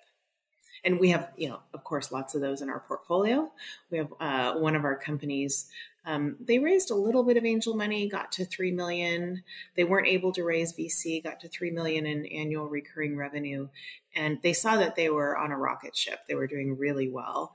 And 0.83 0.99
we 0.99 1.09
have, 1.09 1.29
you 1.37 1.49
know, 1.49 1.59
of 1.73 1.83
course, 1.83 2.11
lots 2.11 2.33
of 2.33 2.41
those 2.41 2.61
in 2.61 2.69
our 2.69 2.79
portfolio. 2.79 3.51
We 3.91 3.99
have 3.99 4.13
uh, 4.19 4.53
one 4.55 4.75
of 4.75 4.83
our 4.83 4.95
companies. 4.95 5.69
Um, 6.05 6.37
they 6.39 6.57
raised 6.57 6.89
a 6.89 6.95
little 6.95 7.23
bit 7.23 7.37
of 7.37 7.45
angel 7.45 7.75
money, 7.75 8.09
got 8.09 8.31
to 8.33 8.45
three 8.45 8.71
million. 8.71 9.43
They 9.75 9.83
weren't 9.83 10.07
able 10.07 10.31
to 10.33 10.43
raise 10.43 10.73
VC, 10.73 11.23
got 11.23 11.39
to 11.41 11.47
three 11.47 11.71
million 11.71 12.05
in 12.05 12.25
annual 12.25 12.67
recurring 12.67 13.15
revenue, 13.15 13.69
and 14.15 14.39
they 14.41 14.53
saw 14.53 14.77
that 14.77 14.95
they 14.95 15.09
were 15.09 15.37
on 15.37 15.51
a 15.51 15.57
rocket 15.57 15.95
ship. 15.95 16.21
They 16.27 16.35
were 16.35 16.47
doing 16.47 16.77
really 16.77 17.07
well, 17.07 17.53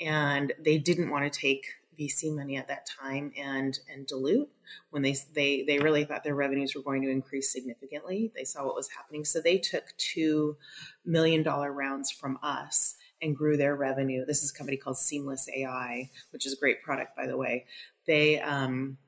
and 0.00 0.52
they 0.58 0.76
didn't 0.78 1.10
want 1.10 1.30
to 1.30 1.40
take 1.40 1.66
VC 1.98 2.34
money 2.34 2.56
at 2.56 2.68
that 2.68 2.86
time 2.86 3.32
and 3.38 3.78
and 3.90 4.06
dilute 4.06 4.50
when 4.90 5.02
they 5.02 5.16
they 5.34 5.62
they 5.62 5.78
really 5.78 6.04
thought 6.04 6.22
their 6.22 6.34
revenues 6.34 6.74
were 6.74 6.82
going 6.82 7.02
to 7.02 7.10
increase 7.10 7.50
significantly. 7.50 8.30
They 8.36 8.44
saw 8.44 8.64
what 8.66 8.74
was 8.74 8.90
happening, 8.90 9.24
so 9.24 9.40
they 9.40 9.58
took 9.58 9.84
two 9.96 10.56
million 11.04 11.42
dollar 11.42 11.72
rounds 11.72 12.10
from 12.10 12.38
us 12.42 12.96
and 13.22 13.36
grew 13.36 13.56
their 13.56 13.76
revenue. 13.76 14.24
This 14.26 14.42
is 14.42 14.50
a 14.50 14.54
company 14.54 14.76
called 14.76 14.98
Seamless 14.98 15.48
AI, 15.54 16.10
which 16.30 16.46
is 16.46 16.52
a 16.52 16.56
great 16.56 16.82
product, 16.82 17.16
by 17.16 17.26
the 17.26 17.36
way. 17.36 17.66
They 18.06 18.40
um, 18.40 18.98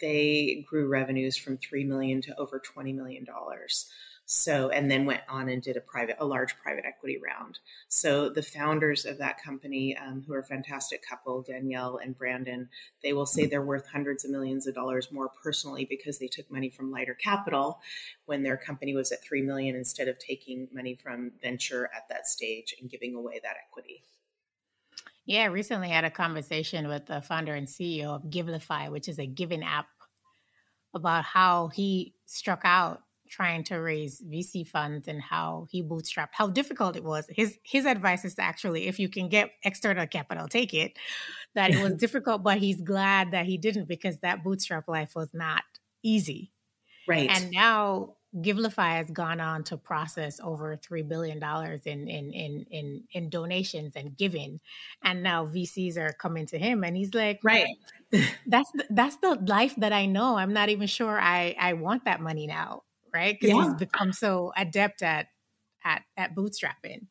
they 0.00 0.64
grew 0.68 0.88
revenues 0.88 1.36
from 1.36 1.58
three 1.58 1.84
million 1.84 2.22
to 2.22 2.38
over 2.38 2.58
twenty 2.58 2.92
million 2.92 3.24
dollars. 3.24 3.90
So, 4.32 4.68
and 4.68 4.88
then 4.88 5.06
went 5.06 5.22
on 5.28 5.48
and 5.48 5.60
did 5.60 5.76
a 5.76 5.80
private, 5.80 6.14
a 6.20 6.24
large 6.24 6.56
private 6.58 6.84
equity 6.86 7.18
round. 7.18 7.58
So, 7.88 8.28
the 8.28 8.44
founders 8.44 9.04
of 9.04 9.18
that 9.18 9.42
company, 9.42 9.96
um, 9.96 10.22
who 10.24 10.34
are 10.34 10.38
a 10.38 10.44
fantastic 10.44 11.04
couple, 11.04 11.42
Danielle 11.42 11.96
and 11.96 12.16
Brandon, 12.16 12.68
they 13.02 13.12
will 13.12 13.26
say 13.26 13.46
they're 13.46 13.60
worth 13.60 13.88
hundreds 13.88 14.24
of 14.24 14.30
millions 14.30 14.68
of 14.68 14.74
dollars 14.76 15.10
more 15.10 15.32
personally 15.42 15.84
because 15.84 16.20
they 16.20 16.28
took 16.28 16.48
money 16.48 16.70
from 16.70 16.92
lighter 16.92 17.14
capital 17.14 17.80
when 18.26 18.44
their 18.44 18.56
company 18.56 18.94
was 18.94 19.10
at 19.10 19.20
three 19.20 19.42
million 19.42 19.74
instead 19.74 20.06
of 20.06 20.16
taking 20.20 20.68
money 20.72 20.94
from 20.94 21.32
venture 21.42 21.86
at 21.86 22.08
that 22.08 22.28
stage 22.28 22.76
and 22.80 22.88
giving 22.88 23.16
away 23.16 23.40
that 23.42 23.56
equity. 23.68 24.04
Yeah, 25.26 25.42
I 25.42 25.46
recently 25.46 25.88
had 25.88 26.04
a 26.04 26.10
conversation 26.10 26.86
with 26.86 27.06
the 27.06 27.20
founder 27.20 27.56
and 27.56 27.66
CEO 27.66 28.14
of 28.14 28.30
Givelify, 28.30 28.92
which 28.92 29.08
is 29.08 29.18
a 29.18 29.26
giving 29.26 29.64
app, 29.64 29.88
about 30.94 31.24
how 31.24 31.66
he 31.66 32.14
struck 32.26 32.60
out 32.62 33.02
trying 33.30 33.64
to 33.64 33.76
raise 33.76 34.20
VC 34.20 34.66
funds 34.66 35.08
and 35.08 35.22
how 35.22 35.66
he 35.70 35.82
bootstrapped, 35.82 36.30
how 36.32 36.48
difficult 36.48 36.96
it 36.96 37.04
was. 37.04 37.26
His 37.30 37.58
his 37.62 37.86
advice 37.86 38.24
is 38.24 38.38
actually 38.38 38.88
if 38.88 38.98
you 38.98 39.08
can 39.08 39.28
get 39.28 39.52
external 39.64 40.06
capital, 40.06 40.48
take 40.48 40.74
it. 40.74 40.98
That 41.54 41.70
it 41.70 41.82
was 41.82 41.94
difficult, 41.98 42.42
but 42.42 42.58
he's 42.58 42.80
glad 42.80 43.30
that 43.30 43.46
he 43.46 43.56
didn't 43.56 43.88
because 43.88 44.18
that 44.18 44.44
bootstrap 44.44 44.88
life 44.88 45.14
was 45.14 45.30
not 45.32 45.62
easy. 46.02 46.52
Right. 47.08 47.30
And 47.30 47.50
now 47.50 48.16
Givelify 48.36 48.96
has 48.96 49.10
gone 49.10 49.40
on 49.40 49.64
to 49.64 49.76
process 49.76 50.38
over 50.42 50.76
three 50.76 51.02
billion 51.02 51.40
dollars 51.40 51.82
in, 51.84 52.06
in 52.08 52.32
in 52.32 52.66
in 52.70 53.04
in 53.12 53.30
donations 53.30 53.94
and 53.96 54.16
giving, 54.16 54.60
and 55.02 55.22
now 55.22 55.46
VCs 55.46 55.96
are 55.96 56.12
coming 56.12 56.46
to 56.46 56.58
him, 56.58 56.84
and 56.84 56.96
he's 56.96 57.12
like, 57.12 57.40
right, 57.42 57.66
that's 58.46 58.70
the, 58.72 58.84
that's 58.90 59.16
the 59.16 59.34
life 59.46 59.74
that 59.78 59.92
I 59.92 60.06
know. 60.06 60.36
I'm 60.36 60.52
not 60.52 60.68
even 60.68 60.86
sure 60.86 61.18
I 61.20 61.56
I 61.58 61.72
want 61.72 62.04
that 62.04 62.20
money 62.20 62.46
now 62.46 62.82
right? 63.12 63.38
Because 63.38 63.56
yeah. 63.56 63.64
he's 63.64 63.74
become 63.74 64.12
so 64.12 64.52
adept 64.56 65.02
at 65.02 65.26
at 65.84 66.02
at 66.16 66.34
bootstrapping. 66.34 67.06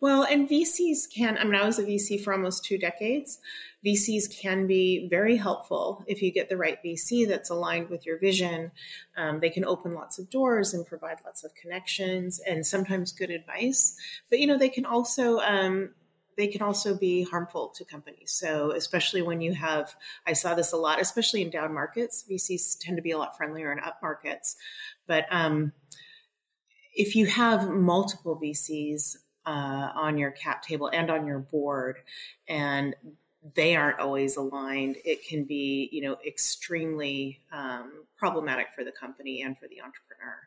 Well, 0.00 0.24
and 0.24 0.48
VCs 0.48 1.12
can, 1.14 1.38
I 1.38 1.44
mean, 1.44 1.54
I 1.54 1.64
was 1.64 1.78
a 1.78 1.84
VC 1.84 2.22
for 2.22 2.32
almost 2.32 2.64
two 2.64 2.78
decades. 2.78 3.38
VCs 3.84 4.40
can 4.40 4.66
be 4.66 5.08
very 5.08 5.36
helpful 5.36 6.04
if 6.06 6.22
you 6.22 6.30
get 6.30 6.48
the 6.48 6.56
right 6.56 6.78
VC 6.84 7.26
that's 7.26 7.50
aligned 7.50 7.88
with 7.90 8.06
your 8.06 8.18
vision. 8.18 8.70
Um, 9.16 9.40
they 9.40 9.50
can 9.50 9.64
open 9.64 9.94
lots 9.94 10.18
of 10.18 10.30
doors 10.30 10.74
and 10.74 10.86
provide 10.86 11.18
lots 11.24 11.44
of 11.44 11.54
connections 11.54 12.40
and 12.46 12.64
sometimes 12.64 13.12
good 13.12 13.30
advice. 13.30 13.96
But, 14.30 14.38
you 14.38 14.46
know, 14.46 14.58
they 14.58 14.68
can 14.68 14.86
also, 14.86 15.38
um, 15.40 15.90
they 16.36 16.48
can 16.48 16.62
also 16.62 16.96
be 16.96 17.22
harmful 17.24 17.68
to 17.76 17.84
companies. 17.84 18.32
So, 18.32 18.72
especially 18.72 19.22
when 19.22 19.40
you 19.40 19.54
have, 19.54 19.94
I 20.26 20.32
saw 20.32 20.54
this 20.54 20.72
a 20.72 20.76
lot, 20.76 21.00
especially 21.00 21.42
in 21.42 21.50
down 21.50 21.72
markets. 21.72 22.24
VCs 22.30 22.78
tend 22.80 22.96
to 22.96 23.02
be 23.02 23.12
a 23.12 23.18
lot 23.18 23.36
friendlier 23.36 23.72
in 23.72 23.78
up 23.80 23.98
markets. 24.02 24.56
But 25.06 25.26
um, 25.30 25.72
if 26.94 27.16
you 27.16 27.26
have 27.26 27.68
multiple 27.68 28.38
VCs 28.42 29.16
uh, 29.46 29.90
on 29.94 30.18
your 30.18 30.30
cap 30.30 30.62
table 30.62 30.88
and 30.92 31.10
on 31.10 31.26
your 31.26 31.38
board, 31.38 31.98
and 32.48 32.94
they 33.54 33.76
aren't 33.76 34.00
always 34.00 34.36
aligned, 34.36 34.96
it 35.04 35.26
can 35.26 35.44
be, 35.44 35.88
you 35.92 36.00
know, 36.00 36.16
extremely 36.26 37.40
um, 37.52 38.04
problematic 38.16 38.68
for 38.74 38.84
the 38.84 38.92
company 38.92 39.42
and 39.42 39.58
for 39.58 39.68
the 39.68 39.80
entrepreneur. 39.82 40.38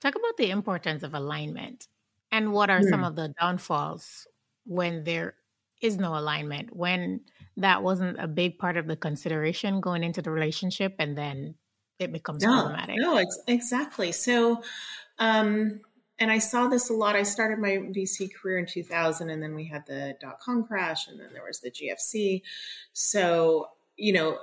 Talk 0.00 0.14
about 0.14 0.36
the 0.38 0.50
importance 0.50 1.02
of 1.02 1.14
alignment 1.14 1.88
and 2.32 2.52
what 2.52 2.70
are 2.70 2.82
some 2.82 3.00
hmm. 3.00 3.04
of 3.04 3.16
the 3.16 3.34
downfalls 3.40 4.26
when 4.66 5.04
there 5.04 5.34
is 5.80 5.96
no 5.96 6.16
alignment, 6.16 6.74
when 6.74 7.20
that 7.56 7.82
wasn't 7.82 8.18
a 8.18 8.28
big 8.28 8.58
part 8.58 8.76
of 8.76 8.86
the 8.86 8.96
consideration 8.96 9.80
going 9.80 10.04
into 10.04 10.22
the 10.22 10.30
relationship 10.30 10.94
and 10.98 11.16
then 11.16 11.54
it 11.98 12.12
becomes 12.12 12.42
no, 12.42 12.52
problematic. 12.52 12.96
No, 12.98 13.16
ex- 13.16 13.38
exactly. 13.46 14.12
So, 14.12 14.62
um, 15.18 15.80
and 16.18 16.30
I 16.30 16.38
saw 16.38 16.66
this 16.68 16.90
a 16.90 16.94
lot. 16.94 17.16
I 17.16 17.22
started 17.22 17.58
my 17.58 17.70
VC 17.70 18.28
career 18.34 18.58
in 18.58 18.66
2000, 18.66 19.30
and 19.30 19.42
then 19.42 19.54
we 19.54 19.66
had 19.66 19.86
the 19.86 20.14
dot 20.20 20.40
com 20.40 20.64
crash, 20.64 21.08
and 21.08 21.20
then 21.20 21.28
there 21.32 21.44
was 21.44 21.60
the 21.60 21.70
GFC. 21.70 22.42
So, 22.92 23.68
you 23.96 24.12
know, 24.14 24.38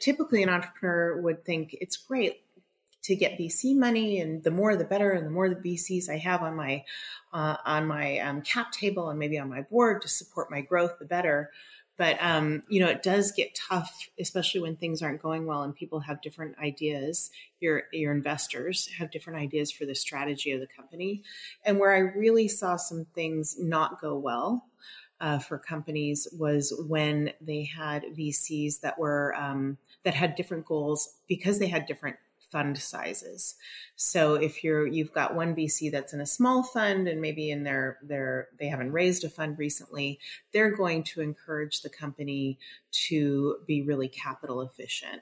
typically 0.00 0.42
an 0.42 0.48
entrepreneur 0.48 1.20
would 1.20 1.44
think 1.44 1.76
it's 1.80 1.96
great 1.96 2.45
to 3.06 3.16
get 3.16 3.38
VC 3.38 3.76
money, 3.76 4.20
and 4.20 4.42
the 4.42 4.50
more 4.50 4.74
the 4.76 4.84
better, 4.84 5.12
and 5.12 5.26
the 5.26 5.30
more 5.30 5.48
the 5.48 5.56
VCs 5.56 6.10
I 6.10 6.18
have 6.18 6.42
on 6.42 6.56
my 6.56 6.84
uh, 7.32 7.56
on 7.64 7.86
my 7.86 8.18
um, 8.18 8.42
cap 8.42 8.72
table 8.72 9.10
and 9.10 9.18
maybe 9.18 9.38
on 9.38 9.48
my 9.48 9.62
board 9.62 10.02
to 10.02 10.08
support 10.08 10.50
my 10.50 10.60
growth, 10.60 10.98
the 10.98 11.04
better. 11.04 11.50
But 11.96 12.18
um, 12.20 12.62
you 12.68 12.80
know, 12.80 12.88
it 12.88 13.02
does 13.02 13.32
get 13.32 13.54
tough, 13.54 14.08
especially 14.18 14.60
when 14.60 14.76
things 14.76 15.02
aren't 15.02 15.22
going 15.22 15.46
well 15.46 15.62
and 15.62 15.74
people 15.74 16.00
have 16.00 16.20
different 16.20 16.58
ideas. 16.58 17.30
Your 17.60 17.84
your 17.92 18.12
investors 18.12 18.88
have 18.98 19.10
different 19.12 19.38
ideas 19.38 19.70
for 19.70 19.86
the 19.86 19.94
strategy 19.94 20.50
of 20.50 20.60
the 20.60 20.66
company. 20.66 21.22
And 21.64 21.78
where 21.78 21.94
I 21.94 21.98
really 21.98 22.48
saw 22.48 22.76
some 22.76 23.06
things 23.14 23.56
not 23.58 24.00
go 24.00 24.18
well 24.18 24.66
uh, 25.20 25.38
for 25.38 25.58
companies 25.58 26.28
was 26.38 26.74
when 26.88 27.32
they 27.40 27.64
had 27.64 28.04
VCs 28.18 28.80
that 28.80 28.98
were 28.98 29.34
um, 29.36 29.78
that 30.02 30.14
had 30.14 30.34
different 30.34 30.66
goals 30.66 31.14
because 31.28 31.58
they 31.58 31.68
had 31.68 31.86
different 31.86 32.16
fund 32.56 32.78
sizes. 32.78 33.54
So 33.96 34.34
if 34.34 34.64
you're 34.64 34.86
you've 34.86 35.12
got 35.12 35.34
one 35.34 35.54
VC 35.54 35.92
that's 35.92 36.14
in 36.14 36.22
a 36.22 36.26
small 36.26 36.62
fund 36.62 37.06
and 37.06 37.20
maybe 37.20 37.50
in 37.50 37.64
their 37.64 37.98
their 38.02 38.48
they 38.58 38.68
haven't 38.68 38.92
raised 38.92 39.24
a 39.24 39.28
fund 39.28 39.58
recently, 39.58 40.18
they're 40.54 40.74
going 40.74 41.02
to 41.02 41.20
encourage 41.20 41.82
the 41.82 41.90
company 41.90 42.58
to 43.08 43.56
be 43.66 43.82
really 43.82 44.08
capital 44.08 44.62
efficient. 44.62 45.20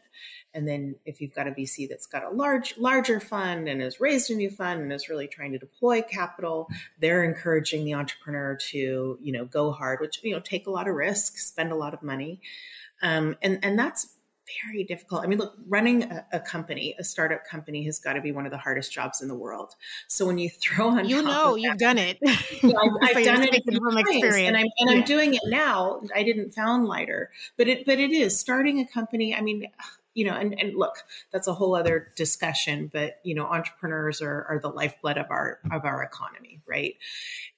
And 0.54 0.68
then 0.68 0.94
if 1.04 1.20
you've 1.20 1.34
got 1.34 1.48
a 1.48 1.50
VC 1.50 1.88
that's 1.88 2.06
got 2.06 2.22
a 2.22 2.30
large 2.30 2.78
larger 2.78 3.18
fund 3.18 3.68
and 3.68 3.80
has 3.80 3.98
raised 3.98 4.30
a 4.30 4.36
new 4.36 4.50
fund 4.50 4.80
and 4.80 4.92
is 4.92 5.08
really 5.08 5.26
trying 5.26 5.50
to 5.54 5.58
deploy 5.58 6.02
capital, 6.02 6.68
they're 7.00 7.24
encouraging 7.24 7.84
the 7.84 7.94
entrepreneur 7.94 8.56
to, 8.70 9.18
you 9.20 9.32
know, 9.32 9.44
go 9.44 9.72
hard, 9.72 9.98
which 10.00 10.20
you 10.22 10.32
know, 10.32 10.40
take 10.40 10.68
a 10.68 10.70
lot 10.70 10.86
of 10.86 10.94
risk, 10.94 11.36
spend 11.38 11.72
a 11.72 11.76
lot 11.76 11.94
of 11.94 12.00
money. 12.00 12.40
Um, 13.02 13.36
and 13.42 13.58
and 13.64 13.76
that's 13.76 14.13
very 14.62 14.84
difficult. 14.84 15.22
I 15.22 15.26
mean, 15.26 15.38
look, 15.38 15.54
running 15.66 16.04
a, 16.04 16.26
a, 16.32 16.40
company, 16.40 16.94
a 16.98 17.04
startup 17.04 17.44
company, 17.46 17.84
has 17.84 17.98
got 17.98 18.14
to 18.14 18.20
be 18.20 18.32
one 18.32 18.44
of 18.44 18.52
the 18.52 18.58
hardest 18.58 18.92
jobs 18.92 19.22
in 19.22 19.28
the 19.28 19.34
world. 19.34 19.74
So 20.08 20.26
when 20.26 20.38
you 20.38 20.50
throw 20.62 20.90
on, 20.90 21.08
you 21.08 21.22
know, 21.22 21.54
you've 21.56 21.78
that, 21.78 21.78
done 21.78 21.98
it. 21.98 22.18
You 22.62 22.72
know, 22.72 22.98
I've, 23.02 23.16
I've 23.16 23.24
done 23.24 23.42
it 23.42 23.62
from 23.64 23.98
experience, 23.98 24.48
and 24.48 24.56
I'm 24.56 24.66
and 24.78 24.90
yeah. 24.90 24.96
I'm 24.96 25.04
doing 25.04 25.34
it 25.34 25.40
now. 25.46 26.00
I 26.14 26.22
didn't 26.22 26.52
found 26.52 26.86
lighter, 26.86 27.30
but 27.56 27.68
it 27.68 27.84
but 27.84 27.98
it 27.98 28.10
is 28.10 28.38
starting 28.38 28.80
a 28.80 28.86
company. 28.86 29.34
I 29.34 29.40
mean, 29.40 29.66
you 30.14 30.24
know, 30.24 30.34
and, 30.34 30.58
and 30.60 30.76
look, 30.76 30.94
that's 31.32 31.48
a 31.48 31.54
whole 31.54 31.74
other 31.74 32.12
discussion, 32.16 32.88
but 32.92 33.18
you 33.24 33.34
know, 33.34 33.46
entrepreneurs 33.46 34.22
are, 34.22 34.46
are 34.48 34.60
the 34.60 34.68
lifeblood 34.68 35.18
of 35.18 35.26
our 35.30 35.58
of 35.70 35.84
our 35.84 36.02
economy, 36.02 36.60
right? 36.66 36.94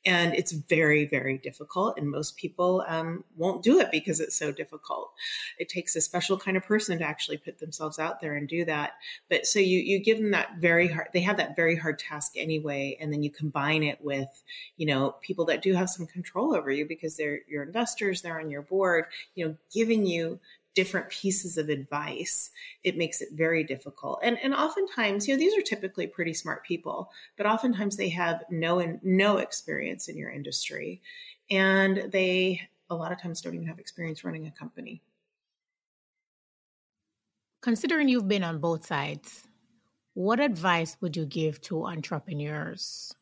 And 0.06 0.34
it's 0.34 0.52
very, 0.52 1.06
very 1.06 1.36
difficult, 1.36 1.98
and 1.98 2.10
most 2.10 2.36
people 2.36 2.84
um, 2.86 3.24
won't 3.36 3.62
do 3.62 3.80
it 3.80 3.90
because 3.90 4.20
it's 4.20 4.38
so 4.38 4.52
difficult. 4.52 5.12
It 5.58 5.68
takes 5.68 5.96
a 5.96 6.00
special 6.00 6.38
kind 6.38 6.56
of 6.56 6.64
person 6.64 6.98
to 6.98 7.04
actually 7.04 7.38
put 7.38 7.58
themselves 7.58 7.98
out 7.98 8.20
there 8.20 8.36
and 8.36 8.48
do 8.48 8.64
that. 8.64 8.92
But 9.28 9.46
so 9.46 9.58
you 9.58 9.78
you 9.78 10.02
give 10.02 10.18
them 10.18 10.30
that 10.30 10.56
very 10.58 10.88
hard. 10.88 11.08
They 11.12 11.20
have 11.20 11.36
that 11.36 11.56
very 11.56 11.76
hard 11.76 11.98
task 11.98 12.32
anyway, 12.36 12.96
and 13.00 13.12
then 13.12 13.22
you 13.22 13.30
combine 13.30 13.82
it 13.82 13.98
with, 14.00 14.28
you 14.78 14.86
know, 14.86 15.14
people 15.20 15.44
that 15.46 15.62
do 15.62 15.74
have 15.74 15.90
some 15.90 16.06
control 16.06 16.54
over 16.54 16.70
you 16.70 16.86
because 16.86 17.16
they're 17.16 17.40
your 17.48 17.62
investors, 17.62 18.22
they're 18.22 18.40
on 18.40 18.50
your 18.50 18.62
board, 18.62 19.06
you 19.34 19.46
know, 19.46 19.56
giving 19.74 20.06
you 20.06 20.40
different 20.76 21.08
pieces 21.08 21.58
of 21.58 21.68
advice, 21.68 22.50
it 22.84 22.96
makes 22.96 23.20
it 23.20 23.30
very 23.32 23.64
difficult. 23.64 24.20
And 24.22 24.38
and 24.44 24.54
oftentimes, 24.54 25.26
you 25.26 25.34
know, 25.34 25.38
these 25.40 25.58
are 25.58 25.62
typically 25.62 26.06
pretty 26.06 26.34
smart 26.34 26.64
people, 26.64 27.10
but 27.36 27.46
oftentimes 27.46 27.96
they 27.96 28.10
have 28.10 28.44
no 28.50 28.78
and 28.78 29.00
no 29.02 29.38
experience 29.38 30.08
in 30.08 30.16
your 30.16 30.30
industry, 30.30 31.02
and 31.50 32.12
they 32.12 32.60
a 32.88 32.94
lot 32.94 33.10
of 33.10 33.20
times 33.20 33.40
don't 33.40 33.54
even 33.54 33.66
have 33.66 33.80
experience 33.80 34.22
running 34.22 34.46
a 34.46 34.52
company. 34.52 35.02
considering 37.66 38.08
you've 38.08 38.28
been 38.28 38.44
on 38.44 38.60
both 38.60 38.86
sides, 38.86 39.48
what 40.14 40.38
advice 40.38 40.96
would 41.00 41.16
you 41.16 41.26
give 41.26 41.60
to 41.60 41.84
entrepreneurs 41.84 43.12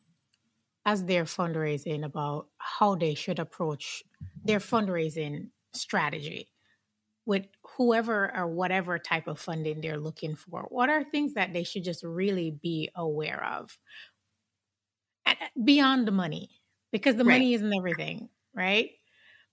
as 0.85 1.05
they're 1.05 1.25
fundraising 1.25 2.05
about 2.05 2.47
how 2.57 2.93
they 2.93 3.15
should 3.15 3.39
approach 3.39 4.03
their 4.43 4.59
fundraising 4.59 5.49
strategy 5.73 6.47
with 7.25 7.45
whoever 7.77 8.35
or 8.35 8.47
whatever 8.47 8.99
type 8.99 9.27
of 9.27 9.39
funding 9.39 9.81
they're 9.81 9.99
looking 9.99 10.35
for? 10.35 10.67
What 10.69 10.89
are 10.89 11.03
things 11.03 11.33
that 11.33 11.53
they 11.53 11.63
should 11.63 11.83
just 11.83 12.03
really 12.03 12.51
be 12.51 12.89
aware 12.95 13.43
of 13.43 13.77
beyond 15.63 16.07
the 16.07 16.11
money? 16.11 16.49
Because 16.91 17.15
the 17.15 17.25
right. 17.25 17.33
money 17.33 17.53
isn't 17.53 17.73
everything, 17.75 18.29
right? 18.53 18.91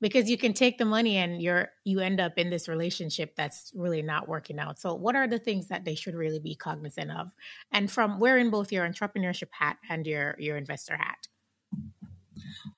because 0.03 0.29
you 0.29 0.37
can 0.37 0.53
take 0.53 0.77
the 0.77 0.85
money 0.85 1.17
and 1.17 1.41
you're 1.41 1.71
you 1.85 2.01
end 2.01 2.21
up 2.21 2.37
in 2.37 2.51
this 2.51 2.69
relationship 2.69 3.35
that's 3.37 3.73
really 3.75 4.03
not 4.03 4.29
working 4.29 4.59
out 4.59 4.79
so 4.79 4.93
what 4.95 5.17
are 5.17 5.27
the 5.27 5.39
things 5.39 5.69
that 5.69 5.87
they 5.87 5.95
should 5.95 6.15
really 6.15 6.41
be 6.41 6.55
cognizant 6.55 7.11
of 7.11 7.31
and 7.71 7.91
from 7.91 8.19
wearing 8.19 8.51
both 8.51 8.71
your 8.71 8.87
entrepreneurship 8.87 9.49
hat 9.53 9.79
and 9.89 10.07
your 10.07 10.35
your 10.39 10.59
investor 10.59 10.97
hat 10.97 11.29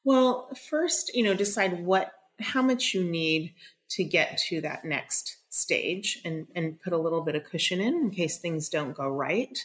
well 0.04 0.50
first 0.68 1.10
you 1.14 1.24
know 1.24 1.34
decide 1.34 1.84
what 1.84 2.12
how 2.40 2.62
much 2.62 2.94
you 2.94 3.02
need 3.02 3.52
to 3.94 4.04
get 4.04 4.38
to 4.48 4.60
that 4.60 4.84
next 4.84 5.38
stage 5.48 6.20
and 6.24 6.46
and 6.54 6.80
put 6.80 6.92
a 6.92 6.98
little 6.98 7.22
bit 7.22 7.34
of 7.34 7.44
cushion 7.44 7.80
in 7.80 7.94
in 7.94 8.10
case 8.10 8.38
things 8.38 8.68
don't 8.68 8.96
go 8.96 9.08
right 9.08 9.58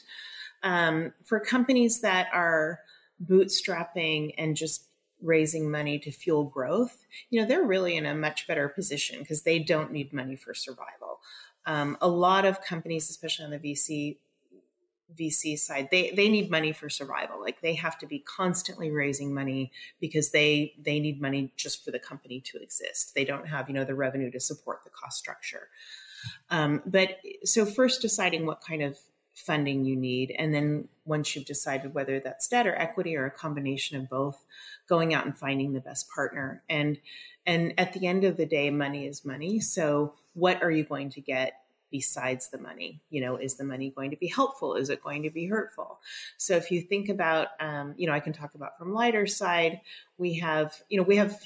um, 0.64 1.14
for 1.24 1.40
companies 1.40 2.02
that 2.02 2.28
are 2.34 2.80
bootstrapping 3.26 4.34
and 4.38 4.56
just 4.56 4.86
raising 5.22 5.70
money 5.70 6.00
to 6.00 6.12
fuel 6.12 6.46
growth, 6.46 7.06
you 7.30 7.40
know, 7.40 7.48
they're 7.48 7.64
really 7.64 7.98
in 7.98 8.06
a 8.06 8.16
much 8.16 8.48
better 8.48 8.70
position 8.70 9.20
because 9.20 9.44
they 9.44 9.60
don't 9.60 9.92
need 9.92 10.14
money 10.14 10.36
for 10.36 10.54
survival. 10.54 11.20
Um, 11.66 11.98
a 12.02 12.08
lot 12.08 12.46
of 12.46 12.62
companies, 12.62 13.10
especially 13.10 13.46
on 13.46 13.52
the 13.52 13.60
VC 13.60 14.18
VC 15.18 15.58
side, 15.58 15.90
they 15.92 16.12
they 16.12 16.30
need 16.30 16.52
money 16.52 16.72
for 16.72 16.90
survival. 16.90 17.42
Like 17.42 17.62
they 17.62 17.76
have 17.76 17.98
to 18.00 18.08
be 18.08 18.20
constantly 18.20 18.92
raising 18.92 19.34
money 19.34 19.72
because 20.00 20.32
they 20.32 20.74
they 20.80 21.00
need 21.00 21.22
money 21.22 21.54
just 21.56 21.84
for 21.84 21.92
the 21.92 22.00
company 22.00 22.42
to 22.42 22.62
exist. 22.62 23.16
They 23.16 23.26
don't 23.26 23.48
have 23.48 23.68
you 23.70 23.76
know 23.76 23.86
the 23.86 23.96
revenue 23.96 24.32
to 24.32 24.40
support 24.40 24.84
the 24.84 24.90
cost 24.90 25.18
structure. 25.18 25.70
Um, 26.50 26.82
but 26.86 27.18
so 27.46 27.66
first 27.66 28.02
deciding 28.02 28.46
what 28.46 28.62
kind 28.62 28.84
of 28.84 28.98
funding 29.40 29.86
you 29.86 29.96
need. 29.96 30.36
And 30.38 30.54
then 30.54 30.88
once 31.06 31.36
you've 31.36 31.46
decided 31.46 31.94
whether 31.94 32.20
that's 32.20 32.48
debt 32.48 32.68
or 32.68 32.76
equity 32.76 33.16
or 33.16 33.26
a 33.26 33.32
combination 33.32 33.98
of 33.98 34.10
both, 34.10 34.44
going 34.88 35.14
out 35.14 35.26
and 35.26 35.38
finding 35.38 35.74
the 35.74 35.80
best 35.80 36.10
partner. 36.10 36.62
And 36.70 37.00
and 37.46 37.74
at 37.78 37.94
the 37.94 38.06
end 38.06 38.26
of 38.26 38.38
the 38.38 38.46
day, 38.46 38.70
money 38.70 39.08
is 39.08 39.26
money. 39.26 39.60
So 39.60 40.14
what 40.34 40.62
are 40.62 40.72
you 40.72 40.84
going 40.84 41.10
to 41.12 41.22
get 41.22 41.54
besides 41.92 42.50
the 42.50 42.58
money? 42.58 43.02
You 43.10 43.22
know, 43.22 43.38
is 43.38 43.56
the 43.56 43.64
money 43.64 43.92
going 43.96 44.12
to 44.12 44.18
be 44.18 44.28
helpful? 44.28 44.76
Is 44.76 44.90
it 44.90 45.02
going 45.02 45.24
to 45.24 45.30
be 45.30 45.48
hurtful? 45.48 46.00
So 46.38 46.56
if 46.56 46.72
you 46.72 46.82
think 46.82 47.10
about, 47.10 47.50
um, 47.60 47.94
you 47.98 48.08
know, 48.08 48.14
I 48.14 48.20
can 48.20 48.34
talk 48.34 48.56
about 48.56 48.78
from 48.78 48.94
lighter 48.94 49.28
side, 49.28 49.82
we 50.18 50.36
have, 50.40 50.74
you 50.90 50.98
know, 50.98 51.04
we 51.04 51.18
have 51.18 51.38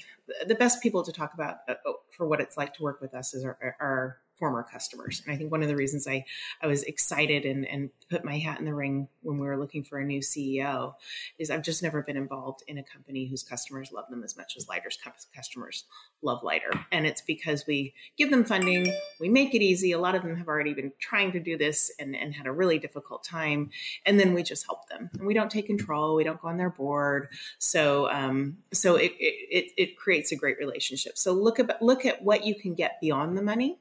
the 0.46 0.54
best 0.54 0.82
people 0.82 1.02
to 1.04 1.12
talk 1.12 1.34
about 1.34 1.58
uh, 1.68 1.74
for 2.10 2.26
what 2.26 2.40
it's 2.40 2.56
like 2.56 2.74
to 2.74 2.82
work 2.82 3.00
with 3.00 3.14
us 3.14 3.34
is 3.34 3.44
our, 3.44 3.76
our 3.80 4.18
former 4.44 4.62
customers. 4.62 5.22
And 5.24 5.34
I 5.34 5.38
think 5.38 5.50
one 5.50 5.62
of 5.62 5.68
the 5.68 5.74
reasons 5.74 6.06
I, 6.06 6.22
I 6.60 6.66
was 6.66 6.82
excited 6.82 7.46
and, 7.46 7.66
and 7.66 7.88
put 8.10 8.26
my 8.26 8.36
hat 8.36 8.58
in 8.58 8.66
the 8.66 8.74
ring 8.74 9.08
when 9.22 9.38
we 9.38 9.46
were 9.46 9.56
looking 9.56 9.82
for 9.82 9.98
a 9.98 10.04
new 10.04 10.20
CEO 10.20 10.92
is 11.38 11.50
I've 11.50 11.62
just 11.62 11.82
never 11.82 12.02
been 12.02 12.18
involved 12.18 12.62
in 12.68 12.76
a 12.76 12.82
company 12.82 13.26
whose 13.26 13.42
customers 13.42 13.90
love 13.90 14.04
them 14.10 14.22
as 14.22 14.36
much 14.36 14.58
as 14.58 14.68
Lighter's 14.68 14.98
customers 15.34 15.84
love 16.20 16.42
Lighter. 16.42 16.72
And 16.92 17.06
it's 17.06 17.22
because 17.22 17.64
we 17.66 17.94
give 18.18 18.30
them 18.30 18.44
funding, 18.44 18.92
we 19.18 19.30
make 19.30 19.54
it 19.54 19.62
easy. 19.62 19.92
A 19.92 19.98
lot 19.98 20.14
of 20.14 20.20
them 20.20 20.36
have 20.36 20.46
already 20.46 20.74
been 20.74 20.92
trying 20.98 21.32
to 21.32 21.40
do 21.40 21.56
this 21.56 21.90
and, 21.98 22.14
and 22.14 22.34
had 22.34 22.46
a 22.46 22.52
really 22.52 22.78
difficult 22.78 23.24
time. 23.24 23.70
And 24.04 24.20
then 24.20 24.34
we 24.34 24.42
just 24.42 24.66
help 24.66 24.90
them. 24.90 25.08
And 25.14 25.26
we 25.26 25.32
don't 25.32 25.50
take 25.50 25.64
control, 25.64 26.16
we 26.16 26.24
don't 26.24 26.38
go 26.38 26.48
on 26.48 26.58
their 26.58 26.68
board. 26.68 27.28
So 27.58 28.10
um, 28.10 28.58
so 28.74 28.96
it, 28.96 29.12
it, 29.18 29.72
it 29.78 29.96
creates 29.96 30.32
a 30.32 30.36
great 30.36 30.58
relationship. 30.58 31.16
So 31.16 31.32
look 31.32 31.58
at 31.58 31.80
look 31.80 32.04
at 32.04 32.20
what 32.20 32.44
you 32.44 32.54
can 32.54 32.74
get 32.74 33.00
beyond 33.00 33.38
the 33.38 33.42
money 33.42 33.78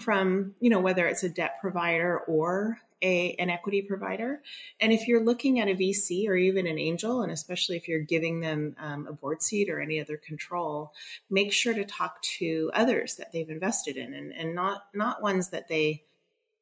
from, 0.00 0.54
you 0.60 0.70
know, 0.70 0.80
whether 0.80 1.06
it's 1.06 1.22
a 1.22 1.28
debt 1.28 1.56
provider 1.60 2.20
or 2.20 2.78
a, 3.02 3.34
an 3.38 3.50
equity 3.50 3.82
provider. 3.82 4.42
And 4.80 4.92
if 4.92 5.06
you're 5.06 5.24
looking 5.24 5.60
at 5.60 5.68
a 5.68 5.74
VC 5.74 6.28
or 6.28 6.36
even 6.36 6.66
an 6.66 6.78
angel, 6.78 7.22
and 7.22 7.30
especially 7.30 7.76
if 7.76 7.88
you're 7.88 8.00
giving 8.00 8.40
them 8.40 8.74
um, 8.78 9.06
a 9.06 9.12
board 9.12 9.42
seat 9.42 9.68
or 9.68 9.80
any 9.80 10.00
other 10.00 10.16
control, 10.16 10.92
make 11.28 11.52
sure 11.52 11.74
to 11.74 11.84
talk 11.84 12.22
to 12.22 12.70
others 12.74 13.16
that 13.16 13.32
they've 13.32 13.50
invested 13.50 13.96
in 13.96 14.14
and, 14.14 14.32
and 14.32 14.54
not, 14.54 14.86
not 14.94 15.22
ones 15.22 15.50
that 15.50 15.68
they 15.68 16.04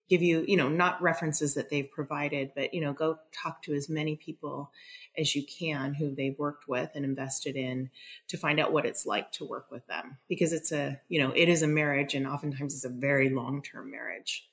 give 0.08 0.22
you, 0.22 0.44
you 0.46 0.56
know, 0.56 0.68
not 0.68 1.00
references 1.00 1.54
that 1.54 1.70
they've 1.70 1.90
provided, 1.90 2.52
but, 2.54 2.74
you 2.74 2.80
know, 2.80 2.92
go 2.92 3.18
talk 3.32 3.62
to 3.62 3.74
as 3.74 3.88
many 3.88 4.16
people 4.16 4.70
as 5.16 5.34
you 5.34 5.44
can 5.44 5.94
who 5.94 6.14
they've 6.14 6.38
worked 6.38 6.68
with 6.68 6.90
and 6.94 7.04
invested 7.04 7.56
in 7.56 7.90
to 8.28 8.36
find 8.36 8.60
out 8.60 8.72
what 8.72 8.84
it's 8.84 9.06
like 9.06 9.30
to 9.32 9.44
work 9.44 9.70
with 9.70 9.86
them 9.86 10.18
because 10.28 10.52
it's 10.52 10.72
a, 10.72 11.00
you 11.08 11.20
know, 11.20 11.32
it 11.34 11.48
is 11.48 11.62
a 11.62 11.66
marriage 11.66 12.14
and 12.14 12.26
oftentimes 12.26 12.74
it's 12.74 12.84
a 12.84 12.90
very 12.90 13.30
long 13.30 13.62
term 13.62 13.90
marriage. 13.90 14.48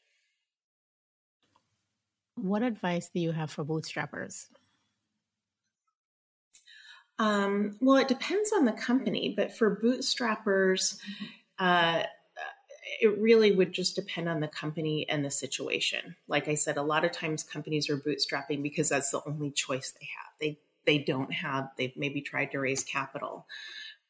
What 2.36 2.64
advice 2.64 3.10
do 3.14 3.20
you 3.20 3.32
have 3.32 3.52
for 3.52 3.66
bootstrappers? 3.66 4.48
Um, 7.20 7.78
well, 7.82 7.98
it 7.98 8.08
depends 8.08 8.52
on 8.52 8.66
the 8.66 8.72
company, 8.72 9.34
but 9.36 9.56
for 9.56 9.80
bootstrappers, 9.80 10.98
uh, 11.60 12.04
it 13.00 13.18
really 13.18 13.52
would 13.52 13.72
just 13.72 13.96
depend 13.96 14.28
on 14.28 14.40
the 14.40 14.48
company 14.48 15.08
and 15.08 15.24
the 15.24 15.32
situation. 15.32 16.16
Like 16.28 16.48
I 16.48 16.56
said, 16.56 16.78
a 16.78 16.84
lot 16.84 17.06
of 17.06 17.12
times 17.12 17.44
companies 17.44 17.90
are 17.90 17.98
bootstrapping 17.98 18.62
because 18.62 18.90
that's 18.90 19.12
the 19.12 19.22
only 19.26 19.52
choice 19.52 19.94
they 20.00 20.08
have. 20.18 20.34
They 20.40 20.60
they 20.86 20.98
don't 20.98 21.32
have. 21.32 21.70
They've 21.78 21.96
maybe 21.96 22.22
tried 22.22 22.52
to 22.52 22.60
raise 22.60 22.84
capital, 22.84 23.46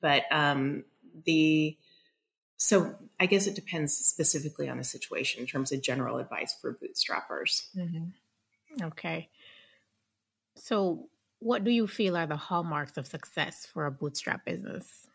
but 0.01 0.23
um, 0.31 0.85
the 1.25 1.77
so 2.57 2.95
I 3.19 3.25
guess 3.25 3.47
it 3.47 3.55
depends 3.55 3.95
specifically 3.95 4.69
on 4.69 4.77
the 4.77 4.83
situation 4.83 5.41
in 5.41 5.47
terms 5.47 5.71
of 5.71 5.81
general 5.81 6.17
advice 6.17 6.55
for 6.59 6.73
bootstrappers. 6.73 7.67
Mm-hmm. 7.75 8.83
Okay. 8.83 9.29
So, 10.55 11.09
what 11.39 11.63
do 11.63 11.71
you 11.71 11.87
feel 11.87 12.15
are 12.15 12.27
the 12.27 12.35
hallmarks 12.35 12.97
of 12.97 13.07
success 13.07 13.65
for 13.65 13.85
a 13.85 13.91
bootstrap 13.91 14.45
business? 14.45 15.07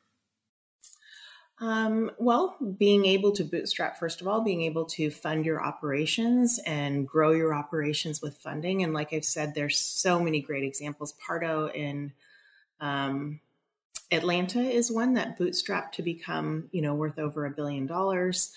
Um, 1.58 2.10
well, 2.18 2.56
being 2.78 3.06
able 3.06 3.32
to 3.32 3.44
bootstrap, 3.44 3.98
first 3.98 4.20
of 4.20 4.28
all, 4.28 4.42
being 4.42 4.62
able 4.62 4.84
to 4.86 5.10
fund 5.10 5.46
your 5.46 5.62
operations 5.62 6.60
and 6.66 7.08
grow 7.08 7.30
your 7.30 7.54
operations 7.54 8.20
with 8.20 8.36
funding. 8.36 8.82
And 8.82 8.92
like 8.92 9.14
I've 9.14 9.24
said, 9.24 9.54
there's 9.54 9.78
so 9.78 10.20
many 10.20 10.40
great 10.40 10.64
examples. 10.64 11.14
Pardot 11.14 11.74
in 11.74 12.12
um, 12.80 13.40
Atlanta 14.10 14.60
is 14.60 14.92
one 14.92 15.14
that 15.14 15.38
bootstrapped 15.38 15.92
to 15.92 16.02
become, 16.02 16.68
you 16.72 16.82
know, 16.82 16.94
worth 16.94 17.18
over 17.18 17.46
a 17.46 17.50
billion 17.50 17.86
dollars. 17.86 18.52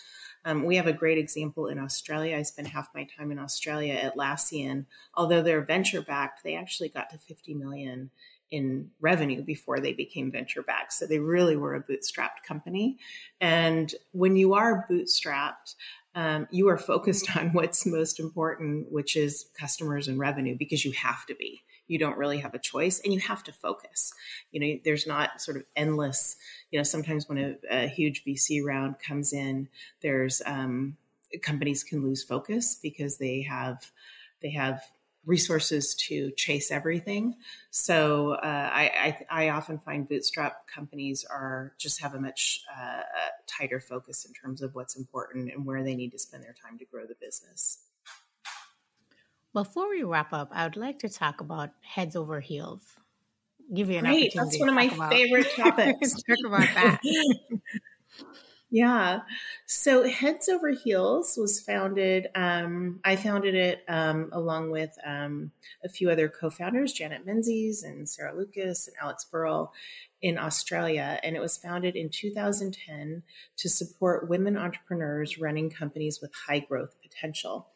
Um, 0.45 0.63
we 0.63 0.75
have 0.75 0.87
a 0.87 0.93
great 0.93 1.17
example 1.17 1.67
in 1.67 1.79
Australia. 1.79 2.37
I 2.37 2.43
spent 2.43 2.67
half 2.67 2.89
my 2.93 3.07
time 3.17 3.31
in 3.31 3.39
Australia 3.39 4.11
Atlassian. 4.11 4.85
Although 5.15 5.41
they're 5.41 5.61
venture 5.61 6.01
backed, 6.01 6.43
they 6.43 6.55
actually 6.55 6.89
got 6.89 7.09
to 7.11 7.17
50 7.17 7.55
million 7.55 8.09
in 8.51 8.89
revenue 8.99 9.41
before 9.41 9.79
they 9.79 9.93
became 9.93 10.31
venture 10.31 10.63
backed. 10.63 10.93
So 10.93 11.05
they 11.05 11.19
really 11.19 11.55
were 11.55 11.75
a 11.75 11.83
bootstrapped 11.83 12.43
company. 12.47 12.97
And 13.39 13.93
when 14.11 14.35
you 14.35 14.53
are 14.53 14.85
bootstrapped, 14.89 15.75
um, 16.15 16.47
you 16.51 16.67
are 16.69 16.77
focused 16.77 17.35
on 17.37 17.53
what's 17.53 17.85
most 17.85 18.19
important, 18.19 18.91
which 18.91 19.15
is 19.15 19.45
customers 19.59 20.07
and 20.07 20.19
revenue, 20.19 20.55
because 20.57 20.83
you 20.83 20.91
have 20.93 21.25
to 21.27 21.35
be. 21.35 21.61
You 21.87 21.97
don't 21.97 22.17
really 22.17 22.37
have 22.39 22.53
a 22.53 22.59
choice, 22.59 23.01
and 23.03 23.11
you 23.11 23.19
have 23.19 23.43
to 23.45 23.51
focus. 23.51 24.13
You 24.51 24.59
know, 24.59 24.79
there's 24.85 25.07
not 25.07 25.41
sort 25.41 25.57
of 25.57 25.63
endless. 25.75 26.35
You 26.69 26.79
know, 26.79 26.83
sometimes 26.83 27.27
when 27.27 27.37
a, 27.39 27.55
a 27.69 27.87
huge 27.87 28.23
VC 28.23 28.63
round 28.63 28.99
comes 28.99 29.33
in, 29.33 29.69
there's 30.01 30.39
um, 30.45 30.97
companies 31.41 31.83
can 31.83 32.03
lose 32.03 32.23
focus 32.23 32.77
because 32.81 33.17
they 33.17 33.41
have 33.41 33.91
they 34.41 34.51
have 34.51 34.83
resources 35.29 35.93
to 35.93 36.31
chase 36.31 36.71
everything. 36.71 37.35
So 37.69 38.31
uh, 38.31 38.69
I, 38.73 39.15
I, 39.29 39.45
I, 39.45 39.49
often 39.49 39.77
find 39.77 40.09
bootstrap 40.09 40.67
companies 40.67 41.23
are 41.29 41.73
just 41.77 42.01
have 42.01 42.15
a 42.15 42.19
much 42.19 42.63
uh, 42.75 43.01
tighter 43.45 43.79
focus 43.79 44.25
in 44.25 44.33
terms 44.33 44.63
of 44.63 44.73
what's 44.73 44.95
important 44.95 45.53
and 45.53 45.65
where 45.67 45.83
they 45.83 45.95
need 45.95 46.11
to 46.13 46.19
spend 46.19 46.43
their 46.43 46.55
time 46.65 46.79
to 46.79 46.85
grow 46.85 47.05
the 47.05 47.15
business. 47.21 47.79
Before 49.53 49.87
we 49.87 50.01
wrap 50.01 50.33
up, 50.33 50.49
I 50.51 50.63
would 50.63 50.77
like 50.77 50.99
to 50.99 51.09
talk 51.09 51.41
about 51.41 51.69
heads 51.81 52.15
over 52.15 52.39
heels. 52.39 52.81
Give 53.71 53.91
you 53.91 53.99
an 53.99 54.05
Great, 54.05 54.31
opportunity. 54.33 54.57
That's 54.57 54.59
one 54.59 54.69
of 54.69 54.75
my 54.75 55.09
favorite 55.09 55.51
topics. 55.55 56.13
talk 56.23 56.37
about 56.43 56.73
that. 56.73 57.01
Yeah. 58.71 59.21
So 59.65 60.07
Heads 60.07 60.47
Over 60.47 60.69
Heels 60.69 61.35
was 61.37 61.59
founded, 61.59 62.27
um, 62.35 62.99
I 63.03 63.15
founded 63.15 63.55
it 63.55 63.83
um, 63.87 64.29
along 64.31 64.69
with 64.69 64.95
um, 65.03 65.51
a 65.83 65.89
few 65.89 66.11
other 66.11 66.29
co 66.29 66.51
founders, 66.51 66.93
Janet 66.93 67.25
Menzies 67.25 67.81
and 67.81 68.07
Sarah 68.07 68.35
Lucas 68.35 68.87
and 68.87 68.95
Alex 69.01 69.25
Burrell 69.25 69.73
in 70.21 70.37
Australia. 70.37 71.19
And 71.23 71.35
it 71.35 71.39
was 71.39 71.57
founded 71.57 71.95
in 71.95 72.09
2010 72.09 73.23
to 73.57 73.69
support 73.69 74.29
women 74.29 74.55
entrepreneurs 74.55 75.39
running 75.39 75.71
companies 75.71 76.19
with 76.21 76.31
high 76.47 76.59
growth 76.59 76.95
potential. 77.01 77.69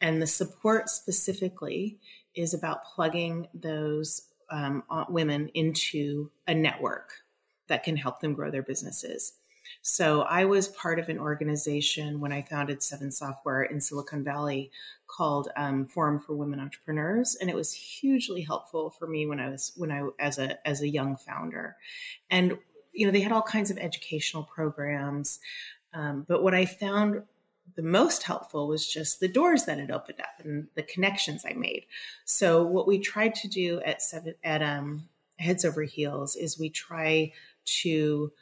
And 0.00 0.22
the 0.22 0.26
support 0.26 0.88
specifically 0.88 1.98
is 2.34 2.54
about 2.54 2.84
plugging 2.94 3.48
those 3.52 4.22
um, 4.50 4.84
women 5.10 5.50
into 5.52 6.30
a 6.46 6.54
network 6.54 7.10
that 7.68 7.82
can 7.82 7.96
help 7.96 8.20
them 8.20 8.32
grow 8.32 8.50
their 8.50 8.62
businesses. 8.62 9.34
So 9.82 10.22
I 10.22 10.44
was 10.44 10.68
part 10.68 10.98
of 10.98 11.08
an 11.08 11.18
organization 11.18 12.20
when 12.20 12.32
I 12.32 12.42
founded 12.42 12.82
Seven 12.82 13.10
Software 13.10 13.62
in 13.62 13.80
Silicon 13.80 14.24
Valley 14.24 14.70
called 15.06 15.48
um, 15.56 15.86
Forum 15.86 16.18
for 16.18 16.34
Women 16.34 16.60
Entrepreneurs, 16.60 17.36
and 17.40 17.50
it 17.50 17.56
was 17.56 17.72
hugely 17.72 18.42
helpful 18.42 18.90
for 18.90 19.06
me 19.06 19.26
when 19.26 19.40
I 19.40 19.48
was 19.50 19.72
when 19.76 19.90
I 19.90 20.08
as 20.18 20.38
a 20.38 20.66
as 20.66 20.80
a 20.80 20.88
young 20.88 21.16
founder, 21.16 21.76
and 22.30 22.58
you 22.92 23.06
know 23.06 23.12
they 23.12 23.20
had 23.20 23.32
all 23.32 23.42
kinds 23.42 23.70
of 23.70 23.78
educational 23.78 24.44
programs, 24.44 25.38
um, 25.92 26.24
but 26.26 26.42
what 26.42 26.54
I 26.54 26.64
found 26.64 27.22
the 27.76 27.82
most 27.82 28.22
helpful 28.22 28.68
was 28.68 28.86
just 28.86 29.20
the 29.20 29.28
doors 29.28 29.64
that 29.64 29.78
it 29.78 29.90
opened 29.90 30.20
up 30.20 30.44
and 30.44 30.68
the 30.74 30.82
connections 30.82 31.44
I 31.48 31.54
made. 31.54 31.86
So 32.24 32.62
what 32.62 32.86
we 32.86 32.98
tried 32.98 33.34
to 33.36 33.48
do 33.48 33.80
at 33.84 34.02
seven 34.02 34.34
at 34.44 34.62
um, 34.62 35.08
Heads 35.38 35.64
Over 35.64 35.82
Heels 35.82 36.36
is 36.36 36.58
we 36.58 36.70
try 36.70 37.32
to 37.82 38.32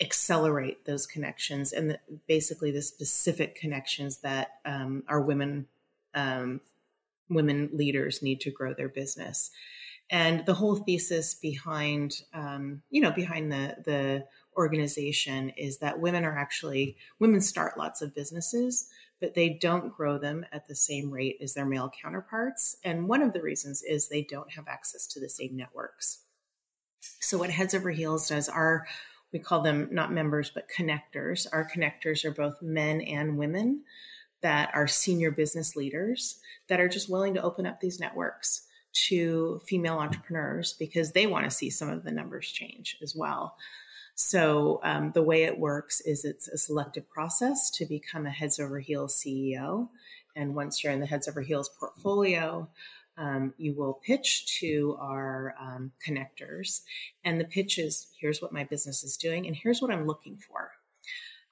accelerate 0.00 0.84
those 0.84 1.06
connections 1.06 1.72
and 1.72 1.90
the, 1.90 1.98
basically 2.26 2.70
the 2.70 2.82
specific 2.82 3.56
connections 3.56 4.18
that 4.18 4.58
um, 4.64 5.02
our 5.08 5.20
women 5.20 5.66
um, 6.14 6.60
women 7.28 7.68
leaders 7.72 8.22
need 8.22 8.40
to 8.40 8.50
grow 8.50 8.72
their 8.72 8.88
business. 8.88 9.50
And 10.10 10.46
the 10.46 10.54
whole 10.54 10.76
thesis 10.76 11.34
behind 11.34 12.22
um, 12.32 12.82
you 12.90 13.00
know 13.00 13.10
behind 13.10 13.52
the 13.52 13.76
the 13.84 14.26
organization 14.56 15.50
is 15.50 15.78
that 15.78 16.00
women 16.00 16.24
are 16.24 16.36
actually 16.36 16.96
women 17.18 17.40
start 17.40 17.78
lots 17.78 18.02
of 18.02 18.14
businesses 18.14 18.88
but 19.20 19.34
they 19.34 19.48
don't 19.48 19.94
grow 19.94 20.18
them 20.18 20.44
at 20.52 20.66
the 20.66 20.74
same 20.74 21.10
rate 21.10 21.38
as 21.42 21.54
their 21.54 21.66
male 21.66 21.90
counterparts. 22.00 22.76
And 22.84 23.08
one 23.08 23.22
of 23.22 23.32
the 23.32 23.42
reasons 23.42 23.82
is 23.82 24.08
they 24.08 24.22
don't 24.22 24.52
have 24.52 24.68
access 24.68 25.06
to 25.08 25.20
the 25.20 25.28
same 25.28 25.56
networks. 25.56 26.20
So 27.20 27.38
what 27.38 27.50
heads 27.50 27.74
over 27.74 27.90
heels 27.90 28.28
does 28.28 28.48
our 28.48 28.86
we 29.32 29.38
call 29.38 29.60
them 29.60 29.88
not 29.90 30.12
members, 30.12 30.50
but 30.50 30.68
connectors. 30.68 31.46
Our 31.52 31.68
connectors 31.68 32.24
are 32.24 32.30
both 32.30 32.62
men 32.62 33.00
and 33.00 33.36
women 33.36 33.82
that 34.40 34.70
are 34.74 34.86
senior 34.86 35.30
business 35.30 35.76
leaders 35.76 36.38
that 36.68 36.80
are 36.80 36.88
just 36.88 37.10
willing 37.10 37.34
to 37.34 37.42
open 37.42 37.66
up 37.66 37.80
these 37.80 38.00
networks 38.00 38.62
to 38.92 39.60
female 39.66 39.98
entrepreneurs 39.98 40.72
because 40.72 41.12
they 41.12 41.26
want 41.26 41.44
to 41.44 41.50
see 41.50 41.70
some 41.70 41.88
of 41.88 42.04
the 42.04 42.10
numbers 42.10 42.50
change 42.50 42.96
as 43.02 43.14
well. 43.14 43.56
So 44.14 44.80
um, 44.82 45.12
the 45.12 45.22
way 45.22 45.44
it 45.44 45.58
works 45.58 46.00
is 46.00 46.24
it's 46.24 46.48
a 46.48 46.58
selective 46.58 47.08
process 47.08 47.70
to 47.72 47.86
become 47.86 48.26
a 48.26 48.30
heads 48.30 48.58
over 48.58 48.80
heels 48.80 49.14
CEO. 49.14 49.88
And 50.34 50.54
once 50.54 50.82
you're 50.82 50.92
in 50.92 51.00
the 51.00 51.06
heads 51.06 51.28
over 51.28 51.40
heels 51.40 51.70
portfolio, 51.78 52.68
um, 53.18 53.52
you 53.58 53.74
will 53.74 53.94
pitch 53.94 54.58
to 54.60 54.96
our 55.00 55.54
um, 55.60 55.92
connectors. 56.06 56.82
And 57.24 57.40
the 57.40 57.44
pitch 57.44 57.78
is 57.78 58.06
here's 58.18 58.40
what 58.40 58.52
my 58.52 58.64
business 58.64 59.02
is 59.02 59.16
doing, 59.16 59.46
and 59.46 59.54
here's 59.54 59.82
what 59.82 59.90
I'm 59.90 60.06
looking 60.06 60.38
for. 60.38 60.72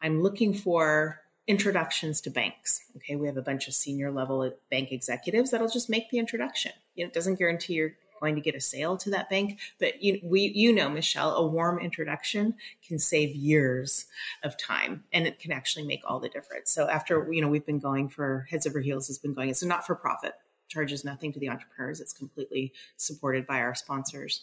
I'm 0.00 0.22
looking 0.22 0.54
for 0.54 1.20
introductions 1.46 2.20
to 2.22 2.30
banks. 2.30 2.80
Okay, 2.96 3.16
we 3.16 3.26
have 3.26 3.36
a 3.36 3.42
bunch 3.42 3.68
of 3.68 3.74
senior 3.74 4.10
level 4.10 4.50
bank 4.70 4.92
executives 4.92 5.50
that'll 5.50 5.68
just 5.68 5.90
make 5.90 6.10
the 6.10 6.18
introduction. 6.18 6.72
You 6.94 7.04
know, 7.04 7.08
it 7.08 7.14
doesn't 7.14 7.38
guarantee 7.38 7.74
you're 7.74 7.96
going 8.20 8.34
to 8.34 8.40
get 8.40 8.54
a 8.54 8.60
sale 8.60 8.96
to 8.96 9.10
that 9.10 9.28
bank, 9.28 9.58
but 9.78 10.02
you 10.02 10.20
we 10.22 10.52
you 10.54 10.72
know, 10.72 10.88
Michelle, 10.88 11.34
a 11.34 11.46
warm 11.46 11.78
introduction 11.78 12.54
can 12.86 12.98
save 12.98 13.34
years 13.34 14.06
of 14.42 14.56
time, 14.56 15.04
and 15.12 15.26
it 15.26 15.38
can 15.38 15.52
actually 15.52 15.84
make 15.84 16.00
all 16.06 16.20
the 16.20 16.28
difference. 16.28 16.70
So 16.70 16.88
after 16.88 17.30
you 17.32 17.42
know 17.42 17.48
we've 17.48 17.66
been 17.66 17.80
going 17.80 18.08
for 18.08 18.46
Heads 18.50 18.66
Over 18.66 18.80
Heels 18.80 19.08
has 19.08 19.18
been 19.18 19.34
going. 19.34 19.50
It's 19.50 19.62
a 19.62 19.66
not 19.66 19.86
for 19.86 19.94
profit 19.94 20.34
charges 20.68 21.04
nothing 21.04 21.32
to 21.32 21.40
the 21.40 21.48
entrepreneurs. 21.48 22.00
It's 22.00 22.12
completely 22.12 22.72
supported 22.96 23.46
by 23.46 23.60
our 23.60 23.74
sponsors. 23.74 24.42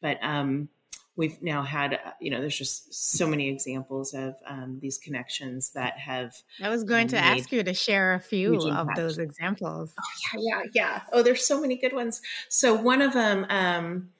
But 0.00 0.18
um, 0.22 0.68
we've 1.16 1.40
now 1.42 1.62
had, 1.62 1.98
you 2.20 2.30
know, 2.30 2.40
there's 2.40 2.56
just 2.56 2.92
so 2.94 3.26
many 3.26 3.48
examples 3.48 4.14
of 4.14 4.34
um, 4.46 4.78
these 4.80 4.98
connections 4.98 5.70
that 5.70 5.98
have. 5.98 6.34
I 6.62 6.68
was 6.68 6.84
going 6.84 7.04
um, 7.04 7.08
to 7.08 7.18
ask 7.18 7.52
you 7.52 7.62
to 7.62 7.74
share 7.74 8.14
a 8.14 8.20
few 8.20 8.56
of 8.56 8.88
those 8.96 9.18
examples. 9.18 9.92
Oh, 9.98 10.38
yeah, 10.38 10.40
yeah, 10.40 10.62
yeah. 10.74 11.00
Oh, 11.12 11.22
there's 11.22 11.46
so 11.46 11.60
many 11.60 11.76
good 11.76 11.92
ones. 11.92 12.22
So 12.48 12.74
one 12.74 13.02
of 13.02 13.12
them 13.12 13.46
um, 13.50 14.10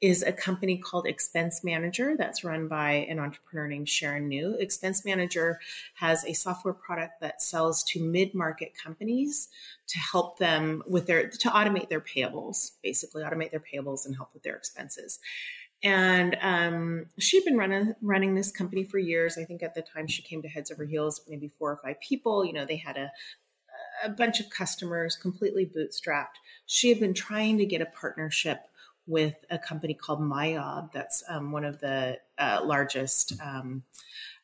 is 0.00 0.22
a 0.22 0.32
company 0.32 0.78
called 0.78 1.06
Expense 1.06 1.62
Manager 1.64 2.16
that's 2.16 2.44
run 2.44 2.68
by 2.68 2.92
an 3.08 3.18
entrepreneur 3.18 3.66
named 3.66 3.88
Sharon 3.88 4.28
New. 4.28 4.56
Expense 4.58 5.04
Manager 5.04 5.60
has 5.94 6.24
a 6.24 6.32
software 6.32 6.74
product 6.74 7.20
that 7.20 7.42
sells 7.42 7.82
to 7.84 8.02
mid-market 8.02 8.72
companies 8.82 9.48
to 9.88 9.98
help 9.98 10.38
them 10.38 10.82
with 10.86 11.06
their 11.06 11.28
to 11.28 11.48
automate 11.48 11.88
their 11.88 12.00
payables, 12.00 12.72
basically 12.82 13.22
automate 13.22 13.50
their 13.50 13.62
payables 13.72 14.06
and 14.06 14.16
help 14.16 14.32
with 14.34 14.42
their 14.42 14.56
expenses. 14.56 15.18
And 15.82 16.36
um, 16.40 17.06
she'd 17.18 17.44
been 17.44 17.58
running 17.58 17.94
running 18.00 18.34
this 18.34 18.50
company 18.50 18.84
for 18.84 18.98
years. 18.98 19.36
I 19.38 19.44
think 19.44 19.62
at 19.62 19.74
the 19.74 19.82
time 19.82 20.06
she 20.06 20.22
came 20.22 20.42
to 20.42 20.48
Heads 20.48 20.70
Over 20.70 20.84
Heels, 20.84 21.20
maybe 21.28 21.48
four 21.58 21.70
or 21.70 21.76
five 21.76 22.00
people. 22.00 22.44
You 22.44 22.54
know, 22.54 22.64
they 22.64 22.76
had 22.76 22.96
a 22.96 23.10
a 24.04 24.08
bunch 24.08 24.40
of 24.40 24.50
customers, 24.50 25.16
completely 25.16 25.66
bootstrapped. 25.66 26.36
She 26.66 26.88
had 26.88 27.00
been 27.00 27.14
trying 27.14 27.58
to 27.58 27.66
get 27.66 27.80
a 27.80 27.86
partnership 27.86 28.66
with 29.06 29.44
a 29.50 29.58
company 29.58 29.94
called 29.94 30.20
MYOB, 30.20 30.92
that's 30.92 31.22
um, 31.28 31.52
one 31.52 31.64
of 31.64 31.80
the 31.80 32.18
uh, 32.38 32.60
largest 32.64 33.34
um, 33.40 33.82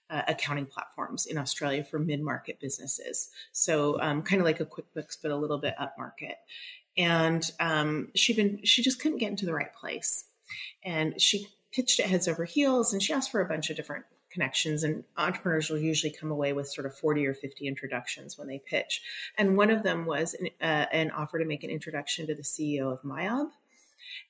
uh, 0.09 0.22
accounting 0.29 0.66
platforms 0.66 1.27
in 1.27 1.38
Australia 1.38 1.83
for 1.83 1.98
mid 1.98 2.20
market 2.20 2.61
businesses. 2.61 3.31
So, 3.53 4.01
um, 4.01 4.22
kind 4.22 4.40
of 4.40 4.46
like 4.46 4.61
a 4.61 4.66
QuickBooks, 4.66 5.16
but 5.20 5.31
a 5.31 5.37
little 5.37 5.59
bit 5.59 5.75
upmarket. 5.81 6.35
And 6.96 7.51
um, 7.59 8.09
she 8.14 8.35
been 8.35 8.61
she 8.64 8.83
just 8.83 9.01
couldn't 9.01 9.18
get 9.18 9.31
into 9.31 9.46
the 9.46 9.55
right 9.55 9.72
place, 9.72 10.25
and 10.85 11.20
she 11.20 11.48
pitched 11.72 11.98
it 11.98 12.07
heads 12.07 12.29
over 12.29 12.44
heels, 12.44 12.92
and 12.92 13.03
she 13.03 13.14
asked 13.14 13.33
for 13.33 13.40
a 13.40 13.48
bunch 13.48 13.70
of 13.70 13.77
different 13.77 14.05
connections 14.33 14.83
and 14.83 15.05
entrepreneurs 15.18 15.68
will 15.68 15.79
usually 15.79 16.11
come 16.11 16.31
away 16.31 16.55
with 16.55 16.66
sort 16.66 16.87
of 16.87 16.96
40 16.96 17.27
or 17.27 17.35
50 17.35 17.66
introductions 17.66 18.38
when 18.38 18.48
they 18.48 18.59
pitch 18.59 19.03
and 19.37 19.59
one 19.59 19.68
of 19.68 19.83
them 19.83 20.07
was 20.07 20.35
an, 20.35 20.48
uh, 20.61 20.87
an 20.90 21.11
offer 21.11 21.38
to 21.38 21.44
make 21.44 21.64
an 21.64 21.70
introduction 21.70 22.27
to 22.27 22.35
the 22.35 22.42
ceo 22.42 22.90
of 22.90 23.03
myob 23.03 23.51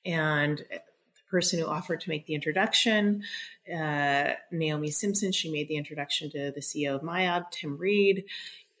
and 0.05 0.57
the 0.69 0.81
person 1.29 1.59
who 1.59 1.65
offered 1.65 2.01
to 2.01 2.09
make 2.09 2.25
the 2.25 2.35
introduction, 2.35 3.23
uh, 3.71 4.31
Naomi 4.51 4.91
Simson, 4.91 5.31
she 5.31 5.51
made 5.51 5.67
the 5.67 5.77
introduction 5.77 6.29
to 6.31 6.51
the 6.51 6.61
CEO 6.61 6.95
of 6.95 7.01
MYOB, 7.01 7.49
Tim 7.51 7.77
Reed. 7.77 8.25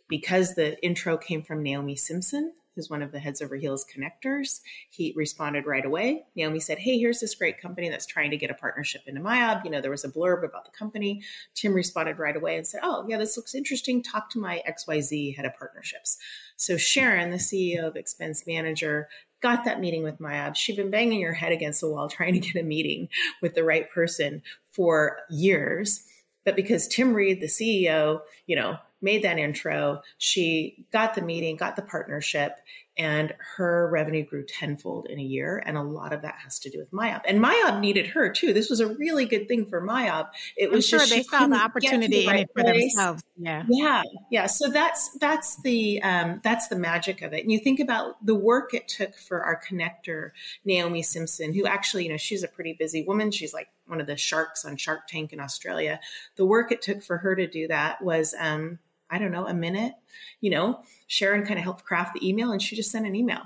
Because 0.09 0.53
the 0.53 0.79
intro 0.83 1.17
came 1.17 1.41
from 1.41 1.63
Naomi 1.63 1.95
Simson, 1.95 2.53
who's 2.75 2.89
one 2.89 3.01
of 3.01 3.11
the 3.11 3.19
heads 3.19 3.41
over 3.41 3.55
heels 3.55 3.85
connectors. 3.85 4.61
He 4.89 5.13
responded 5.15 5.65
right 5.65 5.85
away. 5.85 6.23
Naomi 6.35 6.59
said, 6.59 6.79
Hey, 6.79 6.97
here's 6.97 7.19
this 7.19 7.35
great 7.35 7.59
company 7.59 7.89
that's 7.89 8.05
trying 8.05 8.31
to 8.31 8.37
get 8.37 8.51
a 8.51 8.55
partnership 8.55 9.01
into 9.07 9.21
MYOB. 9.21 9.63
You 9.63 9.71
know, 9.71 9.81
there 9.81 9.91
was 9.91 10.03
a 10.03 10.09
blurb 10.09 10.43
about 10.43 10.65
the 10.65 10.71
company. 10.71 11.21
Tim 11.53 11.73
responded 11.73 12.19
right 12.19 12.35
away 12.35 12.57
and 12.57 12.65
said, 12.65 12.81
Oh, 12.83 13.05
yeah, 13.07 13.17
this 13.17 13.37
looks 13.37 13.55
interesting. 13.55 14.03
Talk 14.03 14.29
to 14.31 14.39
my 14.39 14.61
XYZ 14.67 15.35
head 15.35 15.45
of 15.45 15.55
partnerships. 15.57 16.17
So 16.55 16.77
Sharon, 16.77 17.29
the 17.29 17.37
CEO 17.37 17.87
of 17.87 17.95
Expense 17.95 18.45
Manager, 18.45 19.09
got 19.43 19.65
that 19.65 19.79
meeting 19.79 20.01
with 20.01 20.19
MYOB. 20.19 20.55
She'd 20.55 20.77
been 20.77 20.89
banging 20.89 21.21
her 21.21 21.33
head 21.33 21.51
against 21.51 21.81
the 21.81 21.89
wall 21.89 22.09
trying 22.09 22.33
to 22.33 22.39
get 22.39 22.59
a 22.59 22.63
meeting 22.65 23.09
with 23.41 23.53
the 23.53 23.63
right 23.63 23.91
person 23.91 24.41
for 24.71 25.19
years. 25.29 26.05
But 26.45 26.55
because 26.55 26.87
Tim 26.87 27.13
Reed, 27.13 27.41
the 27.41 27.47
CEO, 27.47 28.21
you 28.47 28.55
know, 28.55 28.77
made 29.03 29.23
that 29.23 29.37
intro, 29.37 30.01
she 30.17 30.85
got 30.91 31.13
the 31.13 31.21
meeting, 31.21 31.57
got 31.57 31.75
the 31.75 31.81
partnership, 31.81 32.57
and 32.97 33.33
her 33.55 33.89
revenue 33.89 34.23
grew 34.23 34.45
tenfold 34.45 35.07
in 35.09 35.19
a 35.19 35.23
year. 35.23 35.61
And 35.65 35.77
a 35.77 35.81
lot 35.81 36.13
of 36.13 36.21
that 36.21 36.35
has 36.43 36.59
to 36.59 36.69
do 36.69 36.77
with 36.77 36.91
MYOB. 36.91 37.21
And 37.27 37.39
MYOB 37.39 37.79
needed 37.79 38.07
her 38.07 38.29
too. 38.29 38.53
This 38.53 38.69
was 38.69 38.79
a 38.79 38.87
really 38.87 39.25
good 39.25 39.47
thing 39.47 39.65
for 39.65 39.81
MYOB. 39.81 40.27
It 40.55 40.69
was 40.69 40.91
I'm 40.93 40.99
sure 40.99 41.07
they 41.07 41.23
saw 41.23 41.47
the 41.47 41.55
opportunity 41.55 42.21
the 42.21 42.27
right 42.27 42.49
for 42.53 42.61
place. 42.61 42.93
themselves. 42.93 43.23
Yeah. 43.37 43.63
Yeah. 43.67 44.03
Yeah. 44.29 44.45
So 44.45 44.69
that's 44.69 45.09
that's 45.19 45.59
the 45.63 46.01
um, 46.03 46.39
that's 46.43 46.67
the 46.67 46.75
magic 46.75 47.21
of 47.23 47.33
it. 47.33 47.41
And 47.41 47.51
you 47.51 47.59
think 47.59 47.79
about 47.79 48.23
the 48.23 48.35
work 48.35 48.73
it 48.73 48.87
took 48.87 49.15
for 49.15 49.43
our 49.43 49.59
connector, 49.59 50.31
Naomi 50.63 51.01
Simson, 51.01 51.53
who 51.53 51.65
actually, 51.65 52.03
you 52.03 52.09
know, 52.11 52.17
she's 52.17 52.43
a 52.43 52.47
pretty 52.47 52.73
busy 52.73 53.03
woman. 53.03 53.31
She's 53.31 53.53
like 53.53 53.69
one 53.87 54.01
of 54.01 54.07
the 54.07 54.17
sharks 54.17 54.65
on 54.65 54.77
Shark 54.77 55.07
Tank 55.07 55.33
in 55.33 55.39
Australia. 55.39 55.99
The 56.35 56.45
work 56.45 56.71
it 56.71 56.81
took 56.81 57.01
for 57.01 57.17
her 57.17 57.35
to 57.35 57.47
do 57.47 57.67
that 57.67 58.03
was 58.03 58.35
um, 58.39 58.79
I 59.13 59.19
don't 59.19 59.31
know, 59.31 59.47
a 59.47 59.53
minute. 59.53 59.93
You 60.41 60.49
know, 60.49 60.81
Sharon 61.07 61.45
kind 61.45 61.59
of 61.59 61.63
helped 61.63 61.85
craft 61.85 62.15
the 62.15 62.27
email 62.27 62.51
and 62.51 62.61
she 62.61 62.75
just 62.75 62.91
sent 62.91 63.05
an 63.05 63.15
email. 63.15 63.41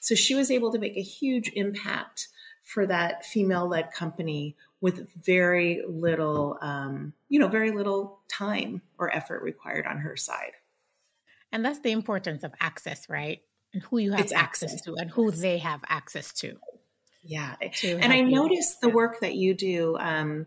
So 0.00 0.14
she 0.14 0.34
was 0.34 0.50
able 0.50 0.72
to 0.72 0.78
make 0.78 0.96
a 0.96 1.02
huge 1.02 1.50
impact 1.54 2.28
for 2.64 2.86
that 2.86 3.24
female 3.24 3.68
led 3.68 3.92
company 3.92 4.56
with 4.80 5.08
very 5.14 5.82
little, 5.88 6.58
um, 6.60 7.12
you 7.28 7.38
know, 7.38 7.48
very 7.48 7.70
little 7.70 8.20
time 8.28 8.82
or 8.98 9.14
effort 9.14 9.42
required 9.42 9.86
on 9.86 9.98
her 9.98 10.16
side. 10.16 10.52
And 11.52 11.64
that's 11.64 11.80
the 11.80 11.92
importance 11.92 12.42
of 12.42 12.52
access, 12.60 13.08
right? 13.08 13.40
And 13.72 13.82
who 13.84 13.98
you 13.98 14.10
have 14.12 14.20
access, 14.20 14.72
access, 14.72 14.80
to 14.82 14.94
and 14.96 15.10
who 15.10 15.30
they 15.30 15.58
have 15.58 15.80
access 15.88 16.32
to. 16.34 16.56
Yeah. 17.24 17.54
And 17.84 18.12
I 18.12 18.20
noticed 18.22 18.80
the 18.80 18.88
work 18.88 19.20
that 19.20 19.34
you 19.34 19.54
do. 19.54 19.96
Um, 19.98 20.46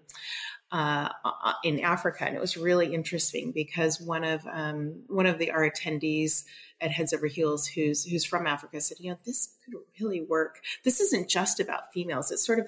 uh, 0.76 1.10
uh, 1.24 1.54
in 1.64 1.80
Africa, 1.80 2.26
and 2.26 2.36
it 2.36 2.42
was 2.42 2.58
really 2.58 2.94
interesting 2.94 3.54
because 3.54 4.02
one 4.02 4.26
of 4.26 4.46
um, 4.52 5.04
one 5.08 5.26
of 5.26 5.40
the 5.40 5.52
our 5.52 5.70
attendees 5.70 6.44
at 6.82 6.92
Heads 6.92 7.14
Over 7.14 7.28
Heels, 7.28 7.66
who's 7.66 8.04
who's 8.04 8.26
from 8.26 8.46
Africa, 8.46 8.82
said, 8.82 8.98
"You 9.00 9.12
know, 9.12 9.18
this 9.26 9.54
could 9.64 9.76
really 10.02 10.20
work. 10.20 10.60
This 10.84 11.00
isn't 11.00 11.30
just 11.30 11.62
about 11.62 11.94
females. 11.94 12.30
It's 12.30 12.46
sort 12.46 12.60
of 12.60 12.66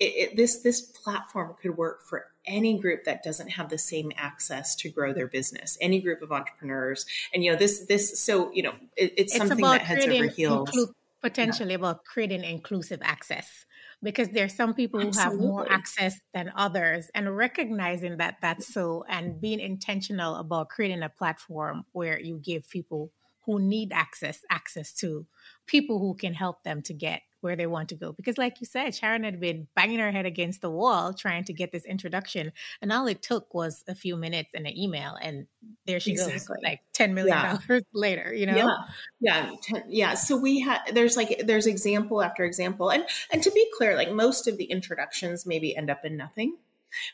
it, 0.00 0.04
it, 0.04 0.36
this 0.36 0.62
this 0.62 0.80
platform 0.80 1.54
could 1.60 1.76
work 1.76 2.06
for 2.08 2.24
any 2.46 2.78
group 2.78 3.04
that 3.04 3.22
doesn't 3.22 3.50
have 3.50 3.68
the 3.68 3.76
same 3.76 4.12
access 4.16 4.74
to 4.76 4.88
grow 4.88 5.12
their 5.12 5.28
business. 5.28 5.76
Any 5.78 6.00
group 6.00 6.22
of 6.22 6.32
entrepreneurs, 6.32 7.04
and 7.34 7.44
you 7.44 7.52
know, 7.52 7.58
this 7.58 7.80
this 7.80 8.18
so 8.18 8.50
you 8.54 8.62
know, 8.62 8.72
it, 8.96 9.12
it's, 9.18 9.34
it's 9.34 9.36
something 9.36 9.60
that 9.60 9.82
Heads 9.82 10.06
Over 10.06 10.28
Heels." 10.28 10.70
Inclu- 10.70 10.94
potentially 11.20 11.70
yeah. 11.70 11.76
about 11.76 12.04
creating 12.04 12.42
inclusive 12.42 13.00
access 13.02 13.64
because 14.02 14.28
there's 14.30 14.54
some 14.54 14.74
people 14.74 15.00
who 15.00 15.12
have 15.12 15.34
more 15.38 15.70
access 15.70 16.18
than 16.34 16.52
others 16.56 17.10
and 17.14 17.36
recognizing 17.36 18.16
that 18.16 18.36
that's 18.42 18.72
so 18.72 19.04
and 19.08 19.40
being 19.40 19.60
intentional 19.60 20.36
about 20.36 20.68
creating 20.68 21.02
a 21.02 21.08
platform 21.08 21.84
where 21.92 22.18
you 22.18 22.40
give 22.42 22.68
people 22.68 23.12
who 23.46 23.60
need 23.60 23.92
access 23.92 24.40
access 24.50 24.92
to 24.92 25.26
people 25.66 25.98
who 25.98 26.14
can 26.14 26.34
help 26.34 26.62
them 26.64 26.82
to 26.82 26.94
get 26.94 27.22
where 27.42 27.56
they 27.56 27.66
want 27.66 27.90
to 27.90 27.94
go. 27.94 28.12
Because, 28.12 28.38
like 28.38 28.60
you 28.60 28.66
said, 28.66 28.94
Sharon 28.94 29.24
had 29.24 29.40
been 29.40 29.68
banging 29.74 29.98
her 29.98 30.10
head 30.10 30.26
against 30.26 30.60
the 30.60 30.70
wall 30.70 31.12
trying 31.12 31.44
to 31.44 31.52
get 31.52 31.72
this 31.72 31.84
introduction, 31.84 32.52
and 32.80 32.92
all 32.92 33.06
it 33.06 33.22
took 33.22 33.52
was 33.52 33.84
a 33.88 33.94
few 33.94 34.16
minutes 34.16 34.50
and 34.54 34.66
an 34.66 34.76
email, 34.76 35.16
and 35.20 35.46
there 35.86 36.00
she 36.00 36.12
exactly. 36.12 36.34
goes, 36.34 36.48
like 36.62 36.80
ten 36.92 37.14
million 37.14 37.36
dollars 37.36 37.60
yeah. 37.68 37.80
later. 37.92 38.32
You 38.32 38.46
know? 38.46 38.56
Yeah, 38.56 38.76
yeah, 39.20 39.50
ten, 39.62 39.84
yeah. 39.88 40.14
So 40.14 40.36
we 40.36 40.60
had 40.60 40.80
there's 40.92 41.16
like 41.16 41.42
there's 41.44 41.66
example 41.66 42.22
after 42.22 42.44
example, 42.44 42.90
and 42.90 43.04
and 43.30 43.42
to 43.42 43.50
be 43.50 43.68
clear, 43.76 43.96
like 43.96 44.12
most 44.12 44.48
of 44.48 44.56
the 44.56 44.64
introductions 44.64 45.44
maybe 45.46 45.76
end 45.76 45.90
up 45.90 46.04
in 46.04 46.16
nothing. 46.16 46.56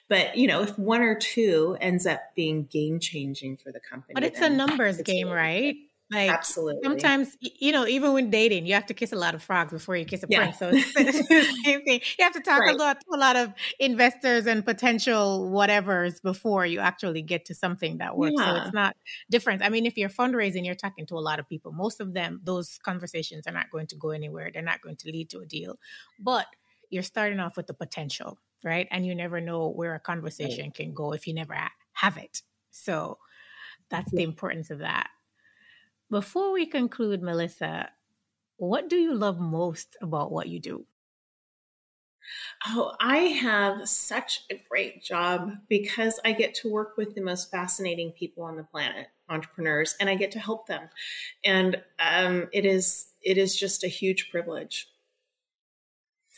But 0.09 0.37
you 0.37 0.47
know, 0.47 0.63
if 0.63 0.79
one 0.79 1.03
or 1.03 1.15
two 1.15 1.77
ends 1.81 2.07
up 2.07 2.21
being 2.35 2.65
game 2.65 3.01
changing 3.01 3.57
for 3.59 3.73
the 3.73 3.81
company, 3.81 4.15
but 4.15 4.25
it's 4.25 4.41
a 4.41 4.51
numbers 4.51 5.01
game, 5.03 5.29
right? 5.29 5.77
Like 6.11 6.31
absolutely. 6.31 6.81
Sometimes, 6.83 7.37
you 7.41 7.71
know, 7.71 7.87
even 7.87 8.15
when 8.15 8.31
dating, 8.31 8.65
you 8.65 8.73
have 8.73 8.87
to 8.87 8.95
kiss 8.95 9.13
a 9.13 9.17
lot 9.17 9.35
of 9.35 9.43
frogs 9.43 9.73
before 9.73 9.95
you 9.95 10.07
kiss 10.07 10.23
a 10.23 10.27
yeah. 10.31 10.39
prince. 10.39 10.59
So 10.59 10.71
it's 10.73 10.95
the 10.95 11.43
same 11.65 11.85
thing. 11.85 12.01
You 12.19 12.25
have 12.25 12.33
to 12.33 12.41
talk 12.41 12.61
right. 12.61 12.75
a 12.75 12.79
lot 12.79 13.01
to 13.01 13.07
a 13.15 13.19
lot 13.19 13.37
of 13.37 13.53
investors 13.79 14.47
and 14.47 14.65
potential 14.65 15.51
whatevers 15.53 16.23
before 16.23 16.65
you 16.65 16.81
actually 16.81 17.21
get 17.21 17.45
to 17.47 17.55
something 17.55 17.99
that 17.99 18.17
works. 18.17 18.37
Yeah. 18.39 18.47
So 18.47 18.63
it's 18.63 18.75
not 18.75 18.97
different. 19.31 19.63
I 19.63 19.69
mean, 19.69 19.85
if 19.85 19.99
you're 19.99 20.09
fundraising, 20.09 20.65
you're 20.65 20.75
talking 20.75 21.05
to 21.07 21.15
a 21.17 21.21
lot 21.21 21.39
of 21.39 21.49
people. 21.49 21.73
Most 21.73 22.01
of 22.01 22.15
them, 22.15 22.41
those 22.43 22.79
conversations 22.83 23.47
are 23.47 23.53
not 23.53 23.71
going 23.71 23.87
to 23.89 23.97
go 23.97 24.11
anywhere. 24.11 24.51
They're 24.53 24.63
not 24.63 24.81
going 24.81 24.97
to 24.97 25.11
lead 25.11 25.29
to 25.31 25.41
a 25.41 25.47
deal. 25.47 25.79
But 26.19 26.47
you're 26.89 27.03
starting 27.03 27.39
off 27.39 27.59
with 27.59 27.67
the 27.67 27.75
potential, 27.75 28.39
right? 28.65 28.89
And 28.91 29.05
you 29.05 29.15
never 29.15 29.43
know 29.43 29.69
where 29.69 29.95
a 29.95 30.01
conversation 30.01 30.65
right. 30.65 30.75
can 30.75 30.95
go 30.95 31.13
if 31.13 31.27
you 31.27 31.35
never 31.35 31.55
have 31.93 32.17
it. 32.17 32.41
So 32.71 33.19
that's 33.91 34.11
the 34.11 34.23
importance 34.23 34.71
of 34.71 34.79
that. 34.79 35.09
Before 36.11 36.53
we 36.53 36.67
conclude, 36.67 37.23
Melissa, 37.23 37.91
what 38.57 38.89
do 38.89 38.97
you 38.97 39.15
love 39.15 39.39
most 39.41 39.97
about 40.01 40.33
what 40.33 40.49
you 40.49 40.59
do? 40.61 40.87
Oh, 42.67 42.95
I 43.01 43.17
have 43.19 43.89
such 43.89 44.43
a 44.51 44.61
great 44.69 45.03
job 45.03 45.53
because 45.69 46.21
I 46.25 46.33
get 46.33 46.55
to 46.57 46.71
work 46.71 46.97
with 46.97 47.15
the 47.15 47.21
most 47.21 47.51
fascinating 47.51 48.13
people 48.13 48.43
on 48.45 48.57
the 48.57 48.65
planet, 48.65 49.09
entrepreneurs, 49.29 49.97
and 50.01 50.09
I 50.11 50.15
get 50.15 50.33
to 50.33 50.39
help 50.39 50.67
them. 50.67 50.89
And 51.45 51.83
um, 51.99 52.49
it 52.53 52.65
is 52.67 53.07
it 53.23 53.39
is 53.39 53.57
just 53.57 53.85
a 53.85 53.89
huge 53.89 54.31
privilege. 54.31 54.89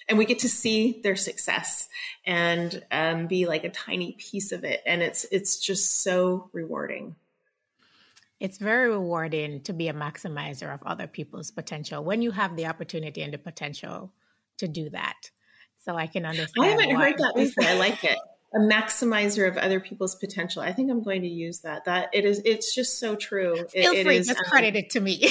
And 0.08 0.18
we 0.18 0.24
get 0.24 0.40
to 0.40 0.48
see 0.48 1.00
their 1.02 1.14
success 1.16 1.88
and 2.26 2.82
um, 2.90 3.26
be 3.26 3.46
like 3.46 3.64
a 3.64 3.70
tiny 3.70 4.12
piece 4.18 4.50
of 4.52 4.64
it, 4.64 4.82
and 4.86 5.02
it's 5.02 5.24
it's 5.30 5.58
just 5.58 6.02
so 6.02 6.50
rewarding. 6.52 7.14
It's 8.40 8.56
very 8.56 8.88
rewarding 8.88 9.60
to 9.62 9.74
be 9.74 9.88
a 9.88 9.92
maximizer 9.92 10.72
of 10.72 10.82
other 10.84 11.06
people's 11.06 11.50
potential 11.50 12.02
when 12.02 12.22
you 12.22 12.30
have 12.30 12.56
the 12.56 12.66
opportunity 12.66 13.22
and 13.22 13.32
the 13.32 13.38
potential 13.38 14.12
to 14.58 14.66
do 14.66 14.88
that. 14.90 15.30
So 15.84 15.94
I 15.94 16.06
can 16.06 16.24
understand. 16.24 16.66
I 16.66 16.68
haven't 16.68 16.94
heard 16.94 17.18
that 17.18 17.34
before. 17.36 17.64
I 17.64 17.74
like 17.78 18.02
it. 18.04 18.18
A 18.52 18.58
maximizer 18.58 19.46
of 19.48 19.56
other 19.58 19.78
people's 19.78 20.16
potential. 20.16 20.60
I 20.60 20.72
think 20.72 20.90
I'm 20.90 21.04
going 21.04 21.22
to 21.22 21.28
use 21.28 21.60
that. 21.60 21.84
That 21.84 22.08
it 22.12 22.24
is. 22.24 22.42
It's 22.44 22.74
just 22.74 22.98
so 22.98 23.14
true. 23.14 23.54
Feel 23.68 23.92
free. 23.92 24.00
It 24.00 24.06
is, 24.06 24.26
just 24.26 24.40
um, 24.40 24.44
credit 24.46 24.74
it 24.74 24.90
to 24.90 25.00
me. 25.00 25.20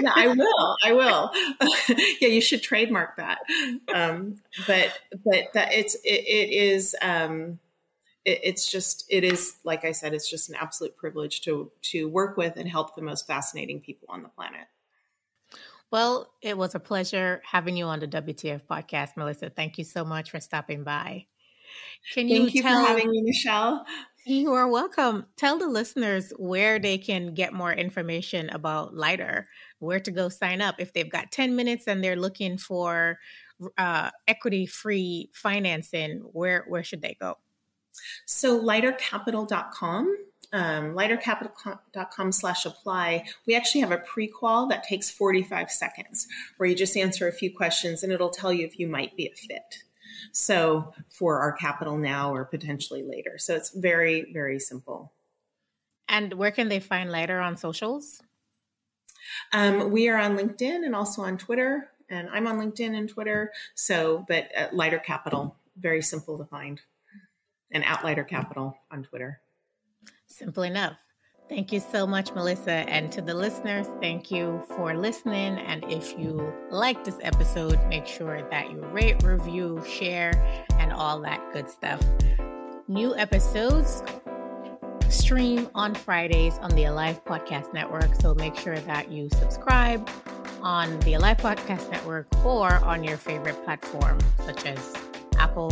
yeah, 0.00 0.12
I 0.14 0.28
will. 0.28 0.76
I 0.84 0.92
will. 0.92 1.30
yeah, 2.20 2.28
you 2.28 2.40
should 2.40 2.62
trademark 2.62 3.16
that. 3.16 3.38
Um, 3.92 4.36
but 4.66 4.92
but 5.24 5.52
that 5.54 5.72
it's 5.72 5.96
it, 5.96 6.24
it 6.24 6.50
is. 6.52 6.94
Um, 7.02 7.58
it, 8.26 8.40
it's 8.42 8.70
just 8.70 9.06
it 9.08 9.24
is 9.24 9.56
like 9.64 9.86
I 9.86 9.92
said, 9.92 10.12
it's 10.12 10.28
just 10.28 10.50
an 10.50 10.56
absolute 10.56 10.96
privilege 10.96 11.40
to 11.42 11.70
to 11.92 12.08
work 12.08 12.36
with 12.36 12.56
and 12.56 12.68
help 12.68 12.94
the 12.94 13.02
most 13.02 13.26
fascinating 13.26 13.80
people 13.80 14.08
on 14.10 14.22
the 14.22 14.28
planet. 14.28 14.66
Well, 15.92 16.28
it 16.42 16.58
was 16.58 16.74
a 16.74 16.80
pleasure 16.80 17.40
having 17.44 17.76
you 17.76 17.86
on 17.86 18.00
the 18.00 18.08
WTF 18.08 18.62
podcast, 18.68 19.16
Melissa. 19.16 19.50
Thank 19.50 19.78
you 19.78 19.84
so 19.84 20.04
much 20.04 20.32
for 20.32 20.40
stopping 20.40 20.82
by. 20.82 21.26
Can 22.12 22.28
you 22.28 22.42
Thank 22.42 22.54
you 22.54 22.62
tell, 22.62 22.82
for 22.82 22.88
having 22.88 23.10
me, 23.10 23.22
Michelle. 23.22 23.86
You 24.24 24.52
are 24.54 24.68
welcome. 24.68 25.26
Tell 25.36 25.58
the 25.58 25.68
listeners 25.68 26.32
where 26.36 26.80
they 26.80 26.98
can 26.98 27.34
get 27.34 27.52
more 27.52 27.72
information 27.72 28.50
about 28.50 28.94
Lighter, 28.94 29.48
where 29.78 30.00
to 30.00 30.10
go 30.10 30.28
sign 30.28 30.60
up. 30.60 30.76
If 30.80 30.92
they've 30.92 31.10
got 31.10 31.30
10 31.30 31.54
minutes 31.54 31.86
and 31.86 32.02
they're 32.02 32.16
looking 32.16 32.58
for 32.58 33.18
uh, 33.78 34.10
equity 34.26 34.66
free 34.66 35.30
financing, 35.32 36.18
where, 36.32 36.64
where 36.66 36.82
should 36.82 37.02
they 37.02 37.16
go? 37.20 37.36
So 38.24 38.60
lightercapital.com, 38.60 40.16
um, 40.52 40.94
lightercapital.com 40.94 42.32
slash 42.32 42.66
apply, 42.66 43.24
we 43.46 43.54
actually 43.54 43.80
have 43.82 43.92
a 43.92 43.98
pre-qual 43.98 44.68
that 44.68 44.84
takes 44.84 45.10
45 45.10 45.70
seconds 45.70 46.26
where 46.56 46.68
you 46.68 46.74
just 46.74 46.96
answer 46.96 47.28
a 47.28 47.32
few 47.32 47.54
questions 47.54 48.02
and 48.02 48.12
it'll 48.12 48.30
tell 48.30 48.52
you 48.52 48.64
if 48.66 48.78
you 48.78 48.88
might 48.88 49.16
be 49.16 49.26
a 49.26 49.34
fit. 49.34 49.82
So 50.32 50.92
for 51.08 51.40
our 51.40 51.52
capital 51.52 51.96
now 51.96 52.34
or 52.34 52.44
potentially 52.44 53.02
later. 53.02 53.38
So 53.38 53.54
it's 53.54 53.70
very, 53.70 54.32
very 54.32 54.58
simple. 54.58 55.12
And 56.08 56.34
where 56.34 56.50
can 56.50 56.68
they 56.68 56.80
find 56.80 57.10
Lighter 57.10 57.40
on 57.40 57.56
socials? 57.56 58.22
Um, 59.52 59.90
we 59.90 60.08
are 60.08 60.18
on 60.18 60.36
LinkedIn 60.36 60.84
and 60.84 60.94
also 60.94 61.22
on 61.22 61.36
Twitter. 61.36 61.90
And 62.08 62.28
I'm 62.30 62.46
on 62.46 62.58
LinkedIn 62.58 62.96
and 62.96 63.08
Twitter. 63.08 63.52
So, 63.74 64.24
but 64.28 64.50
Lighter 64.72 64.98
Capital, 64.98 65.56
very 65.76 66.02
simple 66.02 66.38
to 66.38 66.44
find 66.44 66.80
and 67.72 67.84
at 67.84 68.04
Lighter 68.04 68.24
Capital 68.24 68.76
on 68.90 69.02
Twitter. 69.02 69.40
Simple 70.26 70.62
enough. 70.62 70.96
Thank 71.48 71.72
you 71.72 71.78
so 71.78 72.06
much, 72.06 72.32
Melissa. 72.32 72.70
And 72.70 73.12
to 73.12 73.22
the 73.22 73.34
listeners, 73.34 73.86
thank 74.00 74.32
you 74.32 74.64
for 74.68 74.96
listening. 74.96 75.58
And 75.58 75.84
if 75.84 76.18
you 76.18 76.52
like 76.70 77.04
this 77.04 77.18
episode, 77.22 77.78
make 77.86 78.06
sure 78.06 78.48
that 78.50 78.70
you 78.70 78.80
rate, 78.86 79.22
review, 79.22 79.82
share, 79.88 80.32
and 80.78 80.92
all 80.92 81.20
that 81.20 81.40
good 81.52 81.70
stuff. 81.70 82.02
New 82.88 83.16
episodes 83.16 84.02
stream 85.08 85.68
on 85.74 85.94
Fridays 85.94 86.58
on 86.58 86.70
the 86.72 86.84
Alive 86.84 87.24
Podcast 87.24 87.72
Network. 87.72 88.14
So 88.20 88.34
make 88.34 88.56
sure 88.56 88.78
that 88.80 89.10
you 89.10 89.28
subscribe 89.30 90.08
on 90.62 90.98
the 91.00 91.14
Alive 91.14 91.38
Podcast 91.38 91.90
Network 91.90 92.26
or 92.44 92.74
on 92.84 93.04
your 93.04 93.16
favorite 93.16 93.62
platform, 93.64 94.18
such 94.44 94.66
as 94.66 94.94
Apple, 95.38 95.70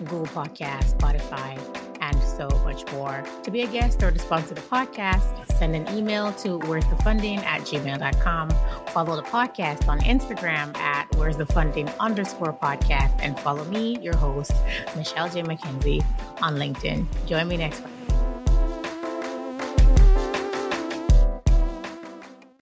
Google 0.00 0.26
Podcast, 0.26 0.96
Spotify, 0.96 1.58
and 2.00 2.22
so 2.22 2.48
much 2.64 2.90
more. 2.92 3.24
To 3.42 3.50
be 3.50 3.62
a 3.62 3.66
guest 3.66 4.02
or 4.02 4.10
to 4.10 4.18
sponsor 4.18 4.54
the 4.54 4.60
podcast, 4.62 5.52
send 5.58 5.74
an 5.74 5.88
email 5.96 6.32
to 6.34 6.58
where's 6.58 6.86
the 6.86 6.96
funding 6.96 7.38
at 7.38 7.62
gmail.com. 7.62 8.50
Follow 8.88 9.16
the 9.16 9.22
podcast 9.22 9.88
on 9.88 10.00
Instagram 10.00 10.76
at 10.76 11.06
where's 11.16 11.36
the 11.36 11.46
funding 11.46 11.88
underscore 12.00 12.52
podcast 12.52 13.18
and 13.20 13.38
follow 13.40 13.64
me, 13.64 13.98
your 14.00 14.16
host, 14.16 14.52
Michelle 14.96 15.28
J. 15.28 15.42
McKenzie 15.42 16.04
on 16.42 16.56
LinkedIn. 16.56 17.06
Join 17.26 17.48
me 17.48 17.56
next 17.56 17.82
week. 17.82 17.95